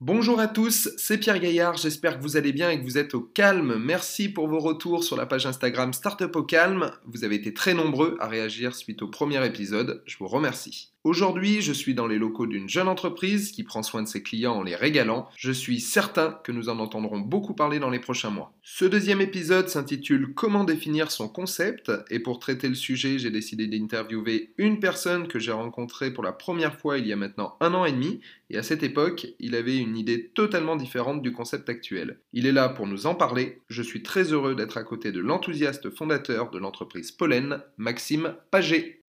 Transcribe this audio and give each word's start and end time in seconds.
Bonjour 0.00 0.40
à 0.40 0.48
tous, 0.48 0.88
c'est 0.96 1.18
Pierre 1.18 1.38
Gaillard, 1.38 1.76
j'espère 1.76 2.16
que 2.16 2.22
vous 2.22 2.38
allez 2.38 2.52
bien 2.52 2.70
et 2.70 2.78
que 2.78 2.84
vous 2.84 2.96
êtes 2.96 3.14
au 3.14 3.20
calme. 3.20 3.76
Merci 3.78 4.30
pour 4.30 4.48
vos 4.48 4.58
retours 4.58 5.04
sur 5.04 5.16
la 5.16 5.26
page 5.26 5.44
Instagram 5.44 5.92
Startup 5.92 6.34
au 6.34 6.44
calme. 6.44 6.92
Vous 7.04 7.24
avez 7.24 7.34
été 7.34 7.52
très 7.52 7.74
nombreux 7.74 8.16
à 8.20 8.26
réagir 8.26 8.74
suite 8.74 9.02
au 9.02 9.08
premier 9.08 9.44
épisode, 9.44 10.02
je 10.06 10.16
vous 10.18 10.28
remercie. 10.28 10.94
Aujourd'hui, 11.04 11.62
je 11.62 11.72
suis 11.72 11.94
dans 11.94 12.08
les 12.08 12.18
locaux 12.18 12.46
d'une 12.46 12.68
jeune 12.68 12.88
entreprise 12.88 13.52
qui 13.52 13.62
prend 13.62 13.84
soin 13.84 14.02
de 14.02 14.08
ses 14.08 14.22
clients 14.22 14.56
en 14.56 14.62
les 14.64 14.74
régalant. 14.74 15.28
Je 15.36 15.52
suis 15.52 15.80
certain 15.80 16.40
que 16.42 16.50
nous 16.50 16.68
en 16.68 16.80
entendrons 16.80 17.20
beaucoup 17.20 17.54
parler 17.54 17.78
dans 17.78 17.88
les 17.88 18.00
prochains 18.00 18.30
mois. 18.30 18.52
Ce 18.62 18.84
deuxième 18.84 19.20
épisode 19.20 19.68
s'intitule 19.68 20.34
Comment 20.34 20.64
définir 20.64 21.12
son 21.12 21.28
concept? 21.28 21.92
Et 22.10 22.18
pour 22.18 22.40
traiter 22.40 22.68
le 22.68 22.74
sujet, 22.74 23.18
j'ai 23.18 23.30
décidé 23.30 23.68
d'interviewer 23.68 24.52
une 24.58 24.80
personne 24.80 25.28
que 25.28 25.38
j'ai 25.38 25.52
rencontrée 25.52 26.12
pour 26.12 26.24
la 26.24 26.32
première 26.32 26.78
fois 26.78 26.98
il 26.98 27.06
y 27.06 27.12
a 27.12 27.16
maintenant 27.16 27.56
un 27.60 27.74
an 27.74 27.84
et 27.84 27.92
demi 27.92 28.20
et 28.50 28.58
à 28.58 28.62
cette 28.62 28.82
époque, 28.82 29.28
il 29.38 29.54
avait 29.54 29.76
une 29.76 29.96
idée 29.96 30.30
totalement 30.34 30.74
différente 30.74 31.22
du 31.22 31.32
concept 31.32 31.68
actuel. 31.68 32.18
Il 32.32 32.46
est 32.46 32.52
là 32.52 32.68
pour 32.68 32.86
nous 32.86 33.06
en 33.06 33.14
parler. 33.14 33.60
Je 33.68 33.82
suis 33.82 34.02
très 34.02 34.32
heureux 34.32 34.54
d'être 34.54 34.78
à 34.78 34.82
côté 34.82 35.12
de 35.12 35.20
l'enthousiaste 35.20 35.90
fondateur 35.90 36.50
de 36.50 36.58
l'entreprise 36.58 37.12
Pollen, 37.12 37.62
Maxime 37.76 38.34
Paget. 38.50 39.02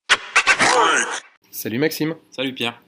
Salut 1.51 1.79
Maxime. 1.79 2.15
Salut 2.31 2.53
Pierre. 2.53 2.81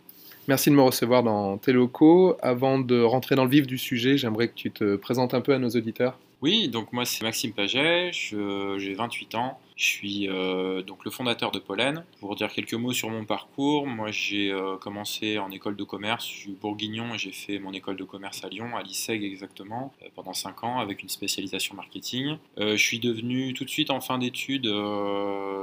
Merci 0.48 0.70
de 0.70 0.76
me 0.76 0.82
recevoir 0.82 1.24
dans 1.24 1.58
tes 1.58 1.72
locaux. 1.72 2.36
Avant 2.42 2.80
de 2.80 3.02
rentrer 3.02 3.36
dans 3.36 3.46
le 3.46 3.50
vif 3.50 3.68
du 3.68 3.78
sujet, 3.78 4.18
j'aimerais 4.18 4.48
que 4.48 4.56
tu 4.56 4.72
te 4.72 4.96
présentes 4.96 5.34
un 5.34 5.42
peu 5.42 5.54
à 5.54 5.60
nos 5.60 5.70
auditeurs. 5.70 6.18
Oui, 6.42 6.70
donc 6.70 6.92
moi 6.92 7.06
c'est 7.06 7.24
Maxime 7.24 7.54
Paget, 7.54 8.10
j'ai 8.14 8.94
28 8.96 9.36
ans, 9.36 9.60
je 9.76 9.86
suis 9.86 10.28
euh, 10.28 10.82
donc 10.82 11.06
le 11.06 11.12
fondateur 11.12 11.52
de 11.52 11.60
Pollen. 11.60 12.04
Pour 12.20 12.36
dire 12.36 12.52
quelques 12.52 12.74
mots 12.74 12.94
sur 12.94 13.12
mon 13.12 13.26
parcours, 13.26 13.86
moi 13.86 14.10
j'ai 14.10 14.52
euh, 14.52 14.76
commencé 14.78 15.38
en 15.38 15.52
école 15.52 15.76
de 15.76 15.84
commerce, 15.84 16.28
je 16.28 16.34
suis 16.34 16.52
bourguignon 16.60 17.14
et 17.14 17.20
j'ai 17.20 17.32
fait 17.32 17.60
mon 17.60 17.74
école 17.74 17.96
de 17.96 18.04
commerce 18.04 18.44
à 18.44 18.50
Lyon, 18.50 18.76
à 18.76 18.82
l'ISEG 18.82 19.24
exactement, 19.24 19.94
euh, 20.02 20.08
pendant 20.16 20.34
5 20.34 20.64
ans 20.64 20.80
avec 20.80 21.04
une 21.04 21.10
spécialisation 21.10 21.76
marketing. 21.76 22.38
je 22.58 22.76
suis 22.76 22.98
devenu 22.98 23.54
tout 23.54 23.64
de 23.64 23.70
suite 23.70 23.92
en 23.92 24.02
fin 24.02 24.18
d'études, 24.18 24.66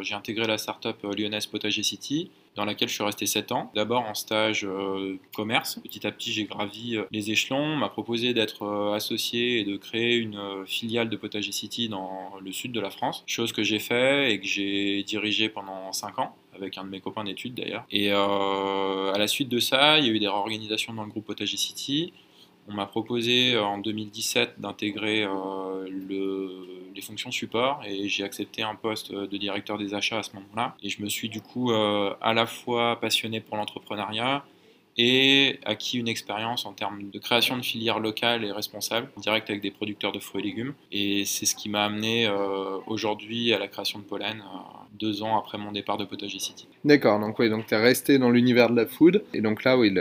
j'ai 0.03 0.15
intégré 0.15 0.47
la 0.47 0.59
startup 0.59 1.03
lyonnaise 1.03 1.47
Potager 1.47 1.83
City 1.83 2.31
dans 2.59 2.64
laquelle 2.64 2.89
je 2.89 2.95
suis 2.95 3.05
resté 3.05 3.25
7 3.25 3.53
ans. 3.53 3.70
D'abord 3.77 4.03
en 4.03 4.14
stage 4.14 4.64
euh, 4.64 5.17
commerce. 5.33 5.78
Petit 5.81 6.05
à 6.09 6.11
petit, 6.11 6.33
j'ai 6.33 6.45
gravi 6.45 6.97
euh, 6.97 7.05
les 7.12 7.31
échelons. 7.31 7.61
On 7.61 7.77
m'a 7.77 7.89
proposé 7.89 8.34
d'être 8.34 8.65
euh, 8.65 8.95
associé 8.95 9.61
et 9.61 9.65
de 9.65 9.77
créer 9.77 10.17
une 10.17 10.67
filiale 10.67 11.09
de 11.09 11.17
Potager 11.17 11.53
City 11.53 11.89
dans 11.89 12.33
le 12.42 12.50
sud 12.50 12.73
de 12.73 12.81
la 12.81 12.91
France. 12.91 13.23
Chose 13.28 13.53
que 13.53 13.62
j'ai 13.62 13.78
fait 13.78 14.33
et 14.33 14.41
que 14.41 14.47
j'ai 14.47 15.05
dirigé 15.05 15.48
pendant 15.48 15.92
5 15.92 16.19
ans 16.19 16.34
avec 16.53 16.77
un 16.77 16.84
de 16.84 16.91
mes 16.91 17.00
copains 17.00 17.23
d'études 17.23 17.55
d'ailleurs. 17.55 17.84
Et 17.92 18.11
à 18.11 19.17
la 19.17 19.28
suite 19.28 19.48
de 19.48 19.61
ça, 19.61 20.00
il 20.00 20.06
y 20.06 20.09
a 20.09 20.12
eu 20.12 20.19
des 20.19 20.27
réorganisations 20.27 20.93
dans 20.93 21.05
le 21.05 21.11
groupe 21.11 21.27
Potager 21.27 21.56
City. 21.56 22.12
On 22.69 22.74
m'a 22.74 22.86
proposé 22.86 23.58
en 23.58 23.78
2017 23.78 24.61
d'intégrer 24.61 25.24
le 25.24 26.78
les 26.98 27.02
fonctions 27.02 27.30
support 27.30 27.80
et 27.86 28.08
j'ai 28.08 28.25
accepté 28.25 28.62
un 28.62 28.75
poste 28.75 29.12
de 29.12 29.36
directeur 29.36 29.78
des 29.78 29.94
achats 29.94 30.19
à 30.19 30.22
ce 30.25 30.34
moment-là. 30.34 30.77
Et 30.83 30.88
je 30.88 31.00
me 31.00 31.08
suis 31.08 31.28
du 31.28 31.41
coup 31.41 31.70
euh, 31.70 32.12
à 32.20 32.34
la 32.34 32.47
fois 32.47 32.98
passionné 33.00 33.41
pour 33.41 33.56
l'entrepreneuriat 33.56 34.44
et 34.98 35.60
acquis 35.64 35.98
une 35.98 36.08
expérience 36.08 36.66
en 36.66 36.72
termes 36.72 37.08
de 37.10 37.18
création 37.20 37.56
de 37.56 37.62
filières 37.62 38.00
locales 38.00 38.44
et 38.44 38.50
responsables, 38.50 39.08
direct 39.16 39.48
avec 39.48 39.62
des 39.62 39.70
producteurs 39.70 40.10
de 40.10 40.18
fruits 40.18 40.42
et 40.42 40.44
légumes. 40.44 40.74
Et 40.91 41.24
c'est 41.24 41.46
ce 41.46 41.54
qui 41.54 41.68
m'a 41.68 41.84
amené 41.84 42.27
euh, 42.27 42.78
aujourd'hui 42.86 43.54
à 43.54 43.58
la 43.60 43.69
création 43.69 44.00
de 44.00 44.04
Pollen, 44.04 44.41
euh, 44.41 44.58
deux 44.98 45.22
ans 45.22 45.38
après 45.38 45.56
mon 45.56 45.70
départ 45.70 45.98
de 45.98 46.04
Potager 46.04 46.41
City. 46.41 46.66
D'accord, 46.84 47.20
donc 47.20 47.38
oui, 47.38 47.48
donc 47.48 47.66
tu 47.66 47.74
es 47.74 47.78
resté 47.78 48.19
dans 48.19 48.30
l'univers 48.30 48.70
de 48.70 48.76
la 48.76 48.86
food. 48.86 49.22
Et 49.32 49.41
donc 49.41 49.62
là, 49.62 49.78
oui, 49.78 49.94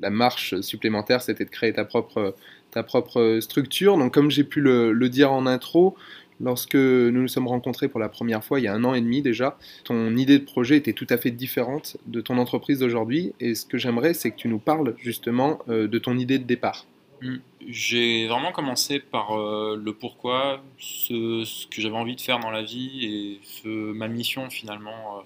la 0.00 0.10
marche 0.10 0.60
supplémentaire, 0.60 1.20
c'était 1.20 1.44
de 1.44 1.50
créer 1.50 1.72
ta 1.72 1.84
propre, 1.84 2.36
ta 2.70 2.84
propre 2.84 3.38
structure. 3.40 3.98
Donc 3.98 4.14
comme 4.14 4.30
j'ai 4.30 4.44
pu 4.44 4.60
le 4.60 5.08
dire 5.08 5.32
en 5.32 5.46
intro, 5.46 5.96
Lorsque 6.44 6.74
nous 6.74 7.22
nous 7.22 7.28
sommes 7.28 7.48
rencontrés 7.48 7.88
pour 7.88 7.98
la 7.98 8.10
première 8.10 8.44
fois, 8.44 8.60
il 8.60 8.64
y 8.64 8.68
a 8.68 8.74
un 8.74 8.84
an 8.84 8.92
et 8.92 9.00
demi 9.00 9.22
déjà, 9.22 9.56
ton 9.82 10.14
idée 10.14 10.38
de 10.38 10.44
projet 10.44 10.76
était 10.76 10.92
tout 10.92 11.06
à 11.08 11.16
fait 11.16 11.30
différente 11.30 11.96
de 12.06 12.20
ton 12.20 12.36
entreprise 12.36 12.80
d'aujourd'hui. 12.80 13.32
Et 13.40 13.54
ce 13.54 13.64
que 13.64 13.78
j'aimerais, 13.78 14.12
c'est 14.12 14.30
que 14.30 14.36
tu 14.36 14.48
nous 14.48 14.58
parles 14.58 14.94
justement 14.98 15.60
euh, 15.70 15.88
de 15.88 15.98
ton 15.98 16.18
idée 16.18 16.38
de 16.38 16.44
départ. 16.44 16.84
Hmm. 17.22 17.36
J'ai 17.66 18.28
vraiment 18.28 18.52
commencé 18.52 18.98
par 18.98 19.32
euh, 19.32 19.80
le 19.82 19.94
pourquoi, 19.94 20.62
ce, 20.78 21.66
que 21.68 21.80
j'avais 21.80 21.96
envie 21.96 22.14
de 22.14 22.20
faire 22.20 22.40
dans 22.40 22.50
la 22.50 22.62
vie 22.62 23.40
et 23.64 23.66
ma 23.66 24.08
mission 24.08 24.50
finalement 24.50 24.90
euh, 24.90 25.22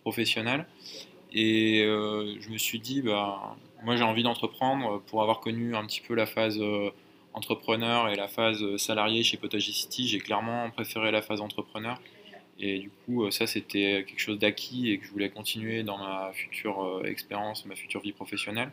professionnelle. 0.00 0.64
Et 1.34 1.82
je 1.84 2.50
me 2.50 2.58
suis 2.58 2.78
dit, 2.78 3.00
bah, 3.00 3.56
moi 3.84 3.96
j'ai 3.96 4.04
envie 4.04 4.22
d'entreprendre 4.22 5.02
pour 5.06 5.22
avoir 5.22 5.40
connu 5.40 5.74
un 5.74 5.84
petit 5.86 6.02
peu 6.02 6.14
la 6.14 6.26
phase 6.26 6.60
entrepreneur 7.34 8.08
et 8.08 8.16
la 8.16 8.28
phase 8.28 8.76
salarié 8.76 9.22
chez 9.22 9.36
Potager 9.36 9.72
City, 9.72 10.06
j'ai 10.08 10.18
clairement 10.18 10.70
préféré 10.70 11.10
la 11.10 11.22
phase 11.22 11.40
entrepreneur. 11.40 11.98
Et 12.58 12.78
du 12.78 12.90
coup, 12.90 13.24
euh, 13.24 13.30
ça, 13.30 13.46
c'était 13.46 14.04
quelque 14.06 14.20
chose 14.20 14.38
d'acquis 14.38 14.90
et 14.90 14.98
que 14.98 15.06
je 15.06 15.10
voulais 15.10 15.30
continuer 15.30 15.82
dans 15.82 15.98
ma 15.98 16.30
future 16.32 16.84
euh, 16.84 17.02
expérience, 17.04 17.66
ma 17.66 17.74
future 17.74 18.00
vie 18.00 18.12
professionnelle. 18.12 18.70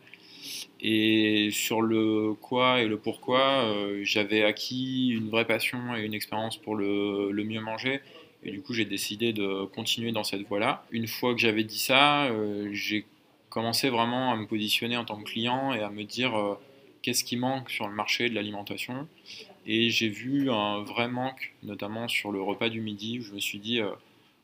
Et 0.80 1.50
sur 1.52 1.82
le 1.82 2.34
quoi 2.34 2.82
et 2.82 2.88
le 2.88 2.98
pourquoi, 2.98 3.64
euh, 3.64 4.02
j'avais 4.04 4.44
acquis 4.44 5.10
une 5.10 5.30
vraie 5.30 5.46
passion 5.46 5.96
et 5.96 6.04
une 6.04 6.14
expérience 6.14 6.58
pour 6.58 6.76
le, 6.76 7.32
le 7.32 7.44
mieux 7.44 7.62
manger. 7.62 8.02
Et 8.44 8.52
du 8.52 8.62
coup, 8.62 8.74
j'ai 8.74 8.86
décidé 8.86 9.34
de 9.34 9.66
continuer 9.66 10.12
dans 10.12 10.24
cette 10.24 10.48
voie-là. 10.48 10.86
Une 10.92 11.08
fois 11.08 11.34
que 11.34 11.42
j'avais 11.42 11.64
dit 11.66 11.80
ça, 11.80 12.32
j'ai 12.72 13.06
commencé 13.50 13.90
vraiment 13.90 14.32
à 14.32 14.38
me 14.38 14.46
positionner 14.46 14.96
en 14.96 15.04
tant 15.04 15.18
que 15.18 15.30
client 15.30 15.74
et 15.74 15.82
à 15.82 15.90
me 15.90 16.04
dire 16.04 16.58
qu'est-ce 17.02 17.24
qui 17.24 17.38
manque 17.38 17.70
sur 17.70 17.88
le 17.88 17.94
marché 17.94 18.30
de 18.30 18.36
l'alimentation. 18.36 19.08
Et 19.66 19.90
j'ai 19.90 20.10
vu 20.10 20.50
un 20.52 20.82
vrai 20.82 21.08
manque, 21.08 21.54
notamment 21.64 22.08
sur 22.08 22.32
le 22.32 22.42
repas 22.42 22.70
du 22.70 22.82
midi, 22.82 23.20
où 23.20 23.24
je 23.24 23.34
me 23.34 23.40
suis 23.40 23.60
dit, 23.60 23.80
euh, 23.80 23.92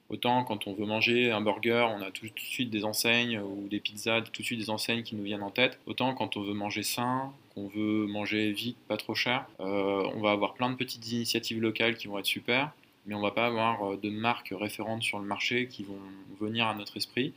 autant 0.10 0.44
quand 0.44 0.68
on 0.68 0.74
veut 0.74 0.86
manger 0.86 1.32
un 1.32 1.42
burger, 1.42 1.88
on 1.98 2.02
a 2.02 2.12
tout 2.12 2.28
de 2.28 2.40
suite 2.40 2.70
des 2.70 2.86
enseignes 2.86 3.40
ou 3.40 3.68
des 3.68 3.80
pizzas, 3.80 4.22
tout 4.22 4.42
de 4.42 4.46
suite 4.46 4.60
des 4.60 4.70
enseignes 4.70 5.04
qui 5.04 5.16
nous 5.16 5.24
viennent 5.24 5.44
en 5.44 5.52
tête, 5.52 5.80
autant 5.86 6.14
quand 6.14 6.38
on 6.38 6.42
veut 6.42 6.54
manger 6.54 6.84
sain, 6.84 7.34
qu'on 7.54 7.68
veut 7.68 8.06
manger 8.08 8.52
vite, 8.52 8.78
pas 8.88 8.98
trop 8.98 9.16
cher, 9.16 9.48
euh, 9.62 10.08
on 10.16 10.22
va 10.22 10.32
avoir 10.32 10.54
plein 10.54 10.70
de 10.70 10.76
petites 10.76 11.12
initiatives 11.12 11.62
locales 11.62 11.98
qui 11.98 12.08
vont 12.08 12.20
être 12.20 12.26
super, 12.26 12.72
mais 13.08 13.16
on 13.16 13.22
va 13.22 13.32
pas 13.32 13.48
avoir 13.48 13.94
euh, 13.94 13.98
de 13.98 14.10
marques 14.10 14.54
référentes 14.56 15.04
sur 15.04 15.20
le 15.20 15.26
marché 15.26 15.68
qui 15.68 15.84
vont 15.84 16.00
venir 16.40 16.68
à 16.68 16.76
notre 16.76 16.98
esprit. 16.98 17.34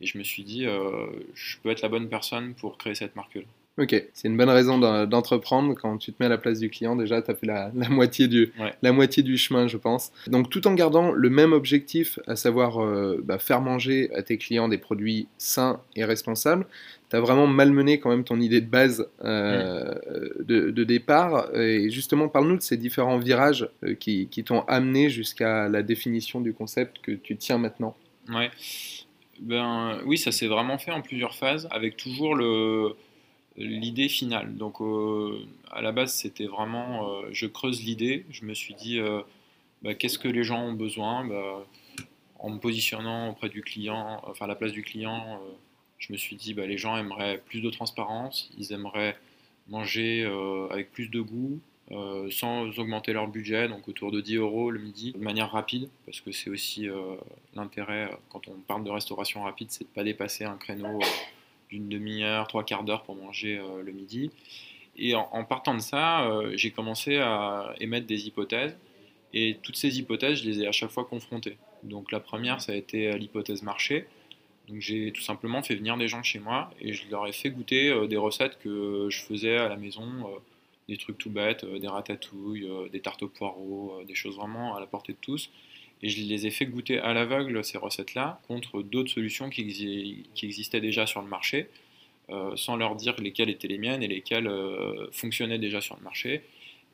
Et 0.00 0.06
je 0.06 0.18
me 0.18 0.24
suis 0.24 0.42
dit, 0.42 0.64
je 0.64 1.56
peux 1.62 1.70
être 1.70 1.80
la 1.82 1.88
bonne 1.88 2.08
personne 2.08 2.54
pour 2.54 2.76
créer 2.78 2.96
cette 2.96 3.14
marque-là. 3.14 3.44
Ok, 3.76 4.04
c'est 4.12 4.28
une 4.28 4.36
bonne 4.36 4.50
raison 4.50 4.78
d'entreprendre. 5.06 5.74
Quand 5.74 5.98
tu 5.98 6.12
te 6.12 6.22
mets 6.22 6.26
à 6.26 6.28
la 6.28 6.38
place 6.38 6.60
du 6.60 6.70
client, 6.70 6.94
déjà, 6.94 7.20
tu 7.22 7.32
as 7.32 7.34
fait 7.34 7.46
la, 7.46 7.72
moitié 7.90 8.28
du, 8.28 8.52
la 8.82 8.92
moitié 8.92 9.24
du 9.24 9.36
chemin, 9.36 9.66
je 9.66 9.76
pense. 9.76 10.12
Donc, 10.28 10.48
tout 10.48 10.68
en 10.68 10.74
gardant 10.74 11.10
le 11.10 11.28
même 11.28 11.52
objectif, 11.52 12.20
à 12.28 12.36
savoir 12.36 12.80
euh, 12.80 13.20
bah, 13.24 13.40
faire 13.40 13.60
manger 13.60 14.14
à 14.14 14.22
tes 14.22 14.38
clients 14.38 14.68
des 14.68 14.78
produits 14.78 15.26
sains 15.38 15.80
et 15.96 16.04
responsables, 16.04 16.66
tu 17.10 17.16
as 17.16 17.20
vraiment 17.20 17.48
malmené 17.48 17.98
quand 17.98 18.10
même 18.10 18.22
ton 18.22 18.38
idée 18.40 18.60
de 18.60 18.70
base 18.70 19.08
euh, 19.24 19.92
de, 20.38 20.84
départ. 20.84 21.52
Et 21.56 21.90
justement, 21.90 22.28
parle-nous 22.28 22.58
de 22.58 22.62
ces 22.62 22.76
différents 22.76 23.18
virages 23.18 23.68
euh, 23.82 23.94
qui, 23.94 24.28
qui 24.28 24.44
t'ont 24.44 24.60
amené 24.68 25.10
jusqu'à 25.10 25.68
la 25.68 25.82
définition 25.82 26.40
du 26.40 26.54
concept 26.54 26.98
que 27.02 27.10
tu 27.10 27.36
tiens 27.36 27.58
maintenant. 27.58 27.96
Ouais. 28.28 28.52
Ben, 29.40 29.98
oui, 30.06 30.16
ça 30.16 30.30
s'est 30.30 30.46
vraiment 30.46 30.78
fait 30.78 30.92
en 30.92 31.02
plusieurs 31.02 31.34
phases, 31.34 31.66
avec 31.72 31.96
toujours 31.96 32.36
le 32.36 32.94
l'idée 33.56 34.08
finale. 34.08 34.56
Donc 34.56 34.80
euh, 34.80 35.38
à 35.70 35.82
la 35.82 35.92
base, 35.92 36.12
c'était 36.12 36.46
vraiment, 36.46 37.08
euh, 37.08 37.28
je 37.32 37.46
creuse 37.46 37.82
l'idée, 37.82 38.26
je 38.30 38.44
me 38.44 38.54
suis 38.54 38.74
dit, 38.74 38.98
euh, 38.98 39.22
bah, 39.82 39.94
qu'est-ce 39.94 40.18
que 40.18 40.28
les 40.28 40.44
gens 40.44 40.62
ont 40.62 40.72
besoin 40.72 41.24
bah, 41.24 41.64
En 42.38 42.50
me 42.50 42.58
positionnant 42.58 43.30
auprès 43.30 43.48
du 43.48 43.62
client, 43.62 44.20
enfin 44.24 44.46
à 44.46 44.48
la 44.48 44.54
place 44.54 44.72
du 44.72 44.82
client, 44.82 45.40
je 45.98 46.12
me 46.12 46.18
suis 46.18 46.36
dit, 46.36 46.54
bah, 46.54 46.66
les 46.66 46.78
gens 46.78 46.96
aimeraient 46.96 47.38
plus 47.46 47.60
de 47.60 47.70
transparence, 47.70 48.50
ils 48.58 48.72
aimeraient 48.72 49.16
manger 49.68 50.24
avec 50.70 50.92
plus 50.92 51.08
de 51.08 51.20
goût, 51.20 51.58
sans 52.30 52.78
augmenter 52.78 53.12
leur 53.12 53.28
budget, 53.28 53.68
donc 53.68 53.88
autour 53.88 54.10
de 54.10 54.20
10 54.20 54.36
euros 54.36 54.70
le 54.70 54.80
midi, 54.80 55.12
de 55.12 55.18
manière 55.18 55.50
rapide, 55.50 55.88
parce 56.04 56.20
que 56.20 56.32
c'est 56.32 56.50
aussi 56.50 56.86
l'intérêt 57.54 58.10
quand 58.28 58.46
on 58.48 58.54
parle 58.66 58.84
de 58.84 58.90
restauration 58.90 59.42
rapide, 59.42 59.70
c'est 59.70 59.84
de 59.84 59.88
ne 59.88 59.94
pas 59.94 60.04
dépasser 60.04 60.44
un 60.44 60.56
créneau 60.56 61.00
d'une 61.74 61.88
demi-heure, 61.88 62.46
trois 62.46 62.62
quarts 62.62 62.84
d'heure 62.84 63.02
pour 63.02 63.16
manger 63.16 63.58
euh, 63.58 63.82
le 63.82 63.90
midi. 63.90 64.30
Et 64.96 65.16
en, 65.16 65.44
partant 65.44 65.74
de 65.74 65.80
ça, 65.80 66.28
euh, 66.28 66.52
j'ai 66.54 66.70
commencé 66.70 67.16
à 67.16 67.74
émettre 67.80 68.06
des 68.06 68.28
hypothèses. 68.28 68.76
Et 69.32 69.58
toutes 69.60 69.74
ces 69.76 69.98
hypothèses, 69.98 70.38
je 70.38 70.48
les 70.48 70.60
ai 70.60 70.68
à 70.68 70.72
chaque 70.72 70.90
fois 70.90 71.04
confrontées. 71.04 71.56
Donc 71.82 72.12
la 72.12 72.20
première, 72.20 72.60
ça 72.60 72.70
a 72.70 72.74
été 72.76 73.08
euh, 73.08 73.16
l'hypothèse 73.16 73.62
marché. 73.64 74.06
Donc 74.68 74.80
j'ai 74.80 75.10
tout 75.10 75.20
simplement 75.20 75.64
fait 75.64 75.74
venir 75.74 75.96
des 75.96 76.06
gens 76.06 76.22
chez 76.22 76.38
moi 76.38 76.70
et 76.80 76.92
je 76.92 77.10
leur 77.10 77.26
ai 77.26 77.32
fait 77.32 77.50
goûter 77.50 77.92
des 78.08 78.16
recettes 78.16 78.56
que 78.60 79.08
je 79.10 79.20
faisais 79.20 79.58
à 79.58 79.68
la 79.68 79.76
maison, 79.76 80.06
des 80.88 80.96
trucs 80.96 81.18
tout 81.18 81.28
bêtes, 81.28 81.66
des 81.66 81.86
ratatouilles, 81.86 82.66
des 82.90 83.00
tartes 83.00 83.22
aux 83.24 83.28
poireaux, 83.28 84.00
des 84.08 84.14
choses 84.14 84.36
vraiment 84.36 84.74
à 84.74 84.80
la 84.80 84.86
portée 84.86 85.12
de 85.12 85.18
tous. 85.20 85.50
Et 86.04 86.10
je 86.10 86.22
les 86.22 86.46
ai 86.46 86.50
fait 86.50 86.66
goûter 86.66 86.98
à 86.98 87.14
l'aveugle, 87.14 87.64
ces 87.64 87.78
recettes-là, 87.78 88.38
contre 88.46 88.82
d'autres 88.82 89.08
solutions 89.08 89.48
qui, 89.48 90.26
existaient 90.42 90.82
déjà 90.82 91.06
sur 91.06 91.22
le 91.22 91.28
marché, 91.28 91.70
euh, 92.28 92.54
sans 92.56 92.76
leur 92.76 92.94
dire 92.94 93.18
lesquelles 93.18 93.48
étaient 93.48 93.68
les 93.68 93.78
miennes 93.78 94.02
et 94.02 94.06
lesquelles 94.06 94.46
euh, 94.46 95.10
fonctionnaient 95.12 95.58
déjà 95.58 95.80
sur 95.80 95.96
le 95.96 96.02
marché. 96.02 96.42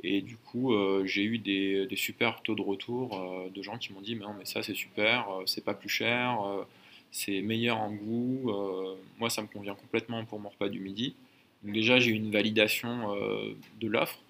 Et 0.05 0.21
du 0.21 0.37
coup, 0.37 0.75
euh, 0.75 1.05
j'ai 1.07 1.25
eu 1.25 1.39
des, 1.39 1.89
des, 1.89 1.97
super 1.97 2.41
taux 2.43 2.55
de 2.55 2.63
retour 2.63 3.21
de 3.53 3.63
gens 3.63 3.79
qui 3.79 3.93
m'ont 3.93 4.01
dit 4.01 4.15
mais 4.15 4.25
non, 4.25 4.35
mais 4.39 4.45
ça 4.45 4.63
c'est 4.63 4.77
super, 4.77 5.27
c'est 5.45 5.65
pas 5.65 5.75
plus 5.75 5.89
cher, 5.89 6.39
c'est 7.11 7.43
meilleur 7.43 7.79
en 7.79 7.91
goût, 7.91 8.53
moi 9.19 9.29
ça 9.29 9.43
me 9.43 9.49
convient 9.49 9.75
complètement 9.75 10.25
pour 10.25 10.39
mon 10.39 10.51
repas 10.51 10.69
du 10.69 10.79
midi. 10.79 11.17
Donc 11.65 11.75
déjà, 11.75 11.99
j'ai 11.99 12.13
eu 12.13 12.15
une 12.15 12.31
validation 12.31 13.13
de 13.81 13.87
l'offre 13.89 14.21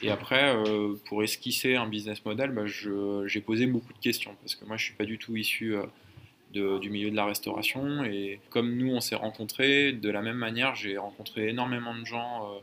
et 0.00 0.10
après, 0.10 0.54
euh, 0.56 0.94
pour 1.06 1.22
esquisser 1.22 1.76
un 1.76 1.86
business 1.86 2.24
model, 2.24 2.50
bah, 2.50 2.62
j'ai 2.66 3.40
posé 3.40 3.66
beaucoup 3.66 3.92
de 3.92 3.98
questions 3.98 4.34
parce 4.40 4.54
que 4.54 4.64
moi, 4.64 4.76
je 4.76 4.84
suis 4.84 4.94
pas 4.94 5.04
du 5.04 5.18
tout 5.18 5.36
issu 5.36 5.76
euh, 5.76 6.78
du 6.78 6.90
milieu 6.90 7.10
de 7.10 7.16
la 7.16 7.26
restauration. 7.26 8.04
Et 8.04 8.40
comme 8.50 8.76
nous, 8.76 8.90
on 8.90 9.00
s'est 9.00 9.14
rencontrés, 9.14 9.92
de 9.92 10.10
la 10.10 10.22
même 10.22 10.36
manière, 10.36 10.74
j'ai 10.74 10.96
rencontré 10.96 11.48
énormément 11.48 11.94
de 11.94 12.04
gens 12.04 12.46
euh, 12.46 12.58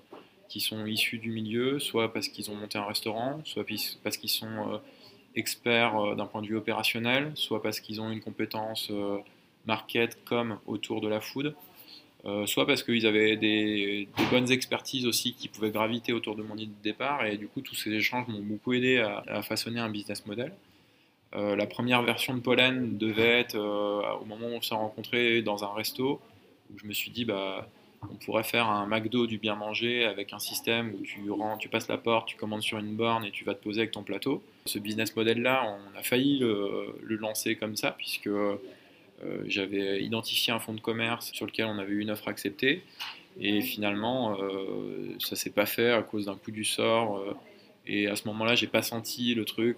qui 0.50 0.60
sont 0.60 0.86
issus 0.86 1.20
du 1.20 1.32
milieu, 1.32 1.80
soit 1.80 2.12
parce 2.12 2.28
qu'ils 2.28 2.50
ont 2.50 2.56
monté 2.56 2.78
un 2.78 2.86
restaurant, 2.86 3.42
soit 3.46 3.66
parce 4.04 4.18
qu'ils 4.18 4.32
sont 4.32 4.82
experts 5.36 6.16
d'un 6.16 6.26
point 6.26 6.42
de 6.42 6.48
vue 6.48 6.58
opérationnel, 6.58 7.32
soit 7.36 7.62
parce 7.62 7.80
qu'ils 7.80 8.02
ont 8.02 8.10
une 8.10 8.20
compétence 8.20 8.92
market 9.68 10.18
comme 10.26 10.58
autour 10.66 11.02
de 11.02 11.08
la 11.08 11.22
food. 11.22 11.56
Euh, 12.26 12.46
soit 12.46 12.68
parce 12.68 12.84
qu'ils 12.84 13.08
avaient 13.08 13.38
des, 13.38 14.08
bonnes 14.30 14.52
expertises 14.52 15.06
aussi 15.06 15.34
qui 15.34 15.48
pouvaient 15.48 15.72
graviter 15.72 16.12
autour 16.12 16.36
de 16.36 16.44
mon 16.44 16.56
idée 16.58 16.66
de 16.66 16.84
départ, 16.84 17.26
et 17.26 17.38
du 17.38 17.48
coup 17.48 17.62
tous 17.62 17.76
ces 17.76 17.92
échanges 17.92 18.28
m'ont 18.28 18.42
beaucoup 18.42 18.74
aidé 18.74 18.98
à, 18.98 19.42
façonner 19.42 19.80
un 19.80 19.90
business 19.90 20.26
model. 20.26 20.52
Euh, 21.36 21.56
la 21.56 21.66
première 21.66 22.02
version 22.02 22.34
de 22.34 22.40
Pollen 22.40 22.98
devait 22.98 23.40
être 23.40 23.56
euh, 23.56 24.02
au 24.22 24.26
moment 24.26 24.48
où 24.48 24.58
on 24.58 24.62
s'est 24.62 24.76
rencontrés 24.76 25.42
dans 25.42 25.64
un 25.64 25.74
resto, 25.74 26.20
où 26.74 26.78
je 26.78 26.86
me 26.86 26.94
suis 26.94 27.12
dit 27.12 27.24
bah 27.24 27.70
on 28.10 28.16
pourrait 28.16 28.44
faire 28.44 28.68
un 28.68 28.86
McDo 28.86 29.28
du 29.28 29.38
bien 29.38 29.56
manger 29.56 30.06
avec 30.06 30.34
un 30.34 30.40
système 30.40 30.96
où 31.00 31.04
tu, 31.04 31.22
tu 31.60 31.70
passes 31.70 31.88
la 31.88 31.98
porte, 31.98 32.30
tu 32.30 32.38
commandes 32.38 32.62
sur 32.62 32.78
une 32.80 32.96
borne 32.96 33.26
et 33.26 33.32
tu 33.32 33.44
vas 33.44 33.54
te 33.54 33.64
poser 33.64 33.82
avec 33.82 33.92
ton 33.92 34.04
plateau. 34.04 34.42
Ce 34.66 34.80
business 34.80 35.16
model-là, 35.16 35.66
on 35.66 35.98
a 35.98 36.02
failli 36.02 36.40
le 36.40 37.16
lancer 37.18 37.58
comme 37.58 37.76
ça, 37.76 37.92
puisque 37.92 38.30
euh, 39.24 39.44
j'avais 39.48 40.02
identifié 40.02 40.54
un 40.54 40.60
fonds 40.60 40.74
de 40.74 40.80
commerce 40.80 41.32
sur 41.34 41.46
lequel 41.46 41.66
on 41.66 41.78
avait 41.78 41.94
eu 41.94 42.00
une 42.00 42.12
offre 42.12 42.28
acceptée. 42.28 42.84
Et 43.40 43.62
finalement, 43.62 44.38
euh, 44.42 45.16
ça 45.20 45.36
s'est 45.36 45.50
pas 45.50 45.66
fait 45.66 45.92
à 45.92 46.02
cause 46.02 46.26
d'un 46.26 46.36
coup 46.36 46.52
du 46.52 46.64
sort. 46.64 47.18
Euh, 47.18 47.34
et 47.86 48.08
à 48.08 48.16
ce 48.16 48.28
moment-là, 48.28 48.56
j'ai 48.56 48.68
pas 48.68 48.82
senti 48.82 49.34
le 49.34 49.46
truc. 49.46 49.78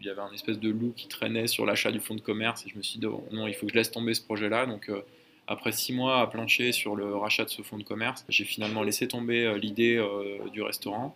il 0.00 0.06
y 0.06 0.08
avait 0.08 0.20
un 0.20 0.32
espèce 0.32 0.58
de 0.58 0.70
loup 0.70 0.92
qui 0.96 1.06
traînait 1.08 1.46
sur 1.46 1.66
l'achat 1.66 1.92
du 1.92 2.00
fonds 2.00 2.14
de 2.14 2.20
commerce. 2.20 2.64
Et 2.66 2.70
je 2.70 2.76
me 2.76 2.82
suis 2.82 2.98
dit, 2.98 3.06
oh, 3.06 3.24
non, 3.32 3.46
il 3.46 3.54
faut 3.54 3.66
que 3.66 3.72
je 3.72 3.78
laisse 3.78 3.90
tomber 3.90 4.14
ce 4.14 4.22
projet-là. 4.22 4.66
Donc, 4.66 4.90
après 5.46 5.72
six 5.72 5.92
mois 5.92 6.20
à 6.22 6.26
plancher 6.26 6.72
sur 6.72 6.96
le 6.96 7.14
rachat 7.16 7.44
de 7.44 7.50
ce 7.50 7.60
fonds 7.62 7.76
de 7.76 7.82
commerce, 7.82 8.24
j'ai 8.28 8.44
finalement 8.44 8.82
laissé 8.82 9.06
tomber 9.08 9.58
l'idée 9.60 10.02
du 10.52 10.62
restaurant. 10.62 11.14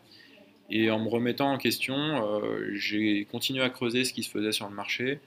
Et 0.69 0.91
en 0.91 0.99
me 0.99 1.09
remettant 1.09 1.53
en 1.53 1.59
question, 1.59 2.41
j'ai 2.75 3.27
continué 3.31 3.63
à 3.63 3.71
creuser 3.71 4.05
ce 4.05 4.13
qui 4.13 4.23
se 4.23 4.31
faisait 4.31 4.53
sur 4.53 4.69
le 4.69 4.75
marché. 4.75 5.21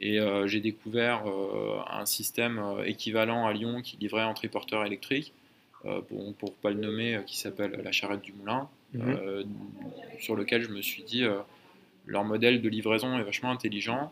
Et 0.00 0.20
euh, 0.20 0.46
j'ai 0.46 0.60
découvert 0.60 1.24
euh, 1.26 1.78
un 1.90 2.04
système 2.04 2.58
euh, 2.58 2.84
équivalent 2.84 3.46
à 3.46 3.52
Lyon 3.52 3.80
qui 3.80 3.96
livrait 3.96 4.22
un 4.22 4.34
triporteur 4.34 4.84
électrique, 4.84 5.32
pour 6.08 6.20
ne 6.20 6.32
pas 6.32 6.70
le 6.70 6.80
nommer, 6.80 7.20
qui 7.28 7.38
s'appelle 7.38 7.80
la 7.84 7.92
charrette 7.92 8.22
du 8.22 8.32
moulin, 8.32 8.68
mhm. 8.92 9.46
sur 10.18 10.34
lequel 10.34 10.62
je 10.62 10.68
me 10.70 10.82
suis 10.82 11.04
dit, 11.04 11.24
leur 12.06 12.24
modèle 12.24 12.60
de 12.60 12.68
livraison 12.68 13.16
est 13.16 13.22
vachement 13.22 13.52
intelligent 13.52 14.10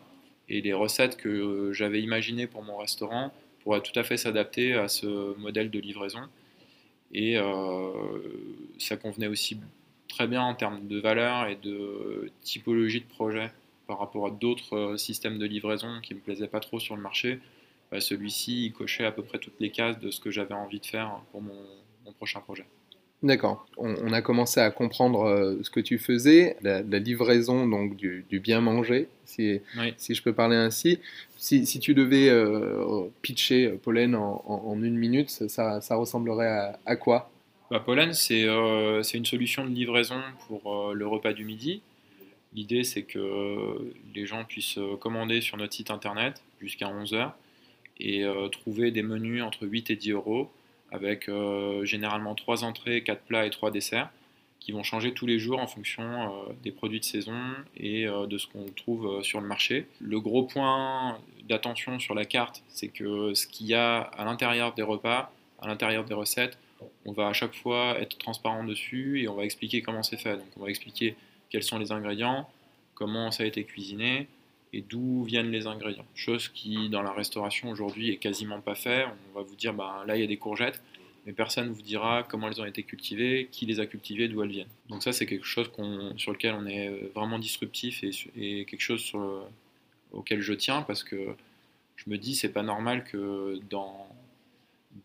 et 0.48 0.60
les 0.60 0.72
recettes 0.72 1.16
que 1.16 1.72
j'avais 1.72 2.00
imaginées 2.00 2.46
pour 2.46 2.62
mon 2.62 2.76
restaurant 2.76 3.32
pourraient 3.64 3.80
tout 3.80 3.98
à 3.98 4.04
fait 4.04 4.16
s'adapter 4.16 4.74
à 4.74 4.86
ce 4.86 5.36
modèle 5.36 5.68
de 5.68 5.80
livraison. 5.80 6.20
Et 7.12 7.36
ça 8.78 8.96
convenait 8.96 9.26
aussi 9.26 9.58
très 10.06 10.28
bien 10.28 10.42
en 10.42 10.54
termes 10.54 10.86
de 10.86 11.00
valeur 11.00 11.48
et 11.48 11.56
de 11.56 12.30
typologie 12.42 13.00
de 13.00 13.06
projet 13.06 13.50
par 13.86 13.98
rapport 13.98 14.26
à 14.26 14.30
d'autres 14.30 14.76
euh, 14.76 14.96
systèmes 14.96 15.38
de 15.38 15.46
livraison 15.46 16.00
qui 16.02 16.14
ne 16.14 16.18
me 16.18 16.24
plaisaient 16.24 16.48
pas 16.48 16.60
trop 16.60 16.80
sur 16.80 16.96
le 16.96 17.02
marché, 17.02 17.40
bah, 17.90 18.00
celui-ci 18.00 18.72
cochait 18.76 19.04
à 19.04 19.12
peu 19.12 19.22
près 19.22 19.38
toutes 19.38 19.60
les 19.60 19.70
cases 19.70 19.98
de 19.98 20.10
ce 20.10 20.20
que 20.20 20.30
j'avais 20.30 20.54
envie 20.54 20.80
de 20.80 20.86
faire 20.86 21.20
pour 21.32 21.42
mon, 21.42 21.54
prochain 22.18 22.40
projet. 22.40 22.66
D'accord. 23.22 23.66
On, 23.78 24.12
a 24.12 24.20
commencé 24.20 24.60
à 24.60 24.70
comprendre 24.70 25.22
euh, 25.24 25.58
ce 25.62 25.70
que 25.70 25.80
tu 25.80 25.98
faisais, 25.98 26.58
la, 26.60 26.82
livraison 26.98 27.66
donc 27.66 27.96
du, 27.96 28.24
bien 28.40 28.60
manger, 28.60 29.08
si, 29.24 29.60
si, 29.96 30.14
je 30.14 30.22
peux 30.22 30.34
parler 30.34 30.56
ainsi. 30.56 31.00
Si, 31.38 31.64
si 31.64 31.80
tu 31.80 31.94
devais 31.94 32.28
euh, 32.28 33.06
pitcher 33.22 33.70
Pollen 33.82 34.14
en, 34.14 34.78
une 34.82 34.98
minute, 34.98 35.30
ça, 35.30 35.80
ça 35.80 35.96
ressemblerait 35.96 36.74
à, 36.84 36.96
quoi? 36.96 37.30
Bah, 37.70 37.80
Pollen, 37.80 38.12
c'est 38.12 38.42
une 38.42 39.24
solution 39.24 39.64
de 39.64 39.70
livraison 39.70 40.20
pour 40.46 40.92
le 40.92 41.06
repas 41.06 41.32
du 41.32 41.46
midi. 41.46 41.80
L'idée, 42.54 42.84
c'est 42.84 43.02
que 43.02 43.92
les 44.14 44.26
gens 44.26 44.44
puissent 44.44 44.78
euh, 44.78 44.96
commander 44.96 45.40
sur 45.40 45.56
notre 45.56 45.74
site 45.74 45.90
internet 45.90 46.40
jusqu'à 46.60 46.86
11h 46.86 47.32
et 47.98 48.24
euh, 48.24 48.48
trouver 48.48 48.92
des 48.92 49.02
menus 49.02 49.42
entre 49.42 49.66
8 49.66 49.90
et 49.90 49.96
10 49.96 50.12
euros 50.12 50.50
avec 50.92 51.28
euh, 51.28 51.84
généralement 51.84 52.34
3 52.36 52.62
entrées, 52.62 53.02
4 53.02 53.22
plats 53.22 53.46
et 53.46 53.50
3 53.50 53.72
desserts 53.72 54.10
qui 54.60 54.72
vont 54.72 54.84
changer 54.84 55.12
tous 55.12 55.26
les 55.26 55.38
jours 55.38 55.58
en 55.58 55.66
fonction 55.66 56.32
des 56.62 56.70
produits 56.70 57.00
de 57.00 57.04
saison 57.04 57.38
et 57.76 58.06
de 58.06 58.38
ce 58.38 58.46
qu'on 58.46 58.64
trouve 58.74 59.22
sur 59.22 59.42
le 59.42 59.46
marché. 59.46 59.86
Le 60.00 60.18
gros 60.20 60.44
point 60.44 61.18
d'attention 61.46 61.98
sur 61.98 62.14
la 62.14 62.24
carte, 62.24 62.62
c'est 62.68 62.88
que 62.88 63.34
ce 63.34 63.46
qu'il 63.46 63.66
y 63.66 63.74
a 63.74 63.98
à 63.98 64.24
l'intérieur 64.24 64.72
des 64.72 64.80
repas, 64.80 65.30
à 65.60 65.66
l'intérieur 65.66 66.06
des 66.06 66.14
recettes, 66.14 66.56
on 67.04 67.12
va 67.12 67.28
à 67.28 67.34
chaque 67.34 67.54
fois 67.54 68.00
être 68.00 68.16
transparent 68.16 68.64
dessus 68.64 69.20
et 69.20 69.28
on 69.28 69.34
va 69.34 69.44
expliquer 69.44 69.82
comment 69.82 70.02
c'est 70.02 70.16
fait. 70.16 70.36
Donc 70.38 70.46
on 70.56 70.62
va 70.62 70.70
expliquer 70.70 71.14
quels 71.54 71.62
sont 71.62 71.78
les 71.78 71.92
ingrédients, 71.92 72.48
comment 72.96 73.30
ça 73.30 73.44
a 73.44 73.46
été 73.46 73.62
cuisiné 73.62 74.26
et 74.72 74.80
d'où 74.80 75.22
viennent 75.22 75.52
les 75.52 75.68
ingrédients. 75.68 76.04
Chose 76.16 76.48
qui 76.48 76.88
dans 76.88 77.02
la 77.02 77.12
restauration 77.12 77.70
aujourd'hui 77.70 78.10
est 78.10 78.16
quasiment 78.16 78.60
pas 78.60 78.74
fait. 78.74 79.06
On 79.30 79.38
va 79.38 79.46
vous 79.46 79.54
dire 79.54 79.72
bah, 79.72 80.02
là 80.04 80.16
il 80.16 80.20
y 80.20 80.24
a 80.24 80.26
des 80.26 80.36
courgettes, 80.36 80.82
mais 81.24 81.32
personne 81.32 81.68
ne 81.68 81.72
vous 81.72 81.82
dira 81.82 82.24
comment 82.24 82.48
elles 82.48 82.60
ont 82.60 82.64
été 82.64 82.82
cultivées, 82.82 83.48
qui 83.52 83.66
les 83.66 83.78
a 83.78 83.86
cultivées, 83.86 84.26
d'où 84.26 84.42
elles 84.42 84.50
viennent. 84.50 84.74
Donc 84.88 85.04
ça 85.04 85.12
c'est 85.12 85.26
quelque 85.26 85.46
chose 85.46 85.70
sur 86.16 86.32
lequel 86.32 86.56
on 86.58 86.66
est 86.66 86.88
vraiment 87.14 87.38
disruptif 87.38 88.02
et, 88.02 88.64
quelque 88.64 88.80
chose 88.80 89.12
auquel 90.10 90.40
je 90.40 90.54
tiens 90.54 90.82
parce 90.82 91.04
que 91.04 91.36
je 91.94 92.10
me 92.10 92.18
dis 92.18 92.34
c'est 92.34 92.52
pas 92.52 92.64
normal 92.64 93.04
que 93.04 93.60
dans 93.70 94.08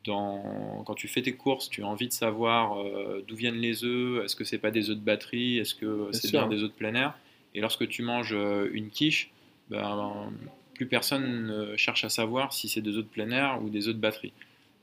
quand 0.05 0.95
tu 0.95 1.07
fais 1.07 1.21
tes 1.21 1.33
courses, 1.33 1.69
tu 1.69 1.83
as 1.83 1.87
envie 1.87 2.07
de 2.07 2.13
savoir 2.13 2.79
euh, 2.79 3.23
d'où 3.27 3.35
viennent 3.35 3.59
les 3.59 3.83
œufs, 3.83 4.23
est-ce 4.23 4.35
que 4.35 4.43
c'est 4.43 4.57
pas 4.57 4.71
des 4.71 4.89
œufs 4.89 4.97
de 4.97 5.03
batterie, 5.03 5.57
est-ce 5.57 5.75
que 5.75 6.09
c'est 6.11 6.31
bien 6.31 6.47
des 6.47 6.63
œufs 6.63 6.69
de 6.69 6.75
plein 6.75 6.95
air? 6.95 7.17
Et 7.55 7.61
lorsque 7.61 7.87
tu 7.87 8.01
manges 8.03 8.33
euh, 8.33 8.69
une 8.73 8.89
quiche, 8.89 9.31
ben, 9.69 10.31
plus 10.73 10.85
personne 10.85 11.47
ne 11.47 11.77
cherche 11.77 12.03
à 12.03 12.09
savoir 12.09 12.53
si 12.53 12.69
c'est 12.69 12.81
des 12.81 12.91
œufs 12.91 13.03
de 13.03 13.09
plein 13.09 13.31
air 13.31 13.59
ou 13.61 13.69
des 13.69 13.87
œufs 13.87 13.95
de 13.95 13.99
batterie. 13.99 14.33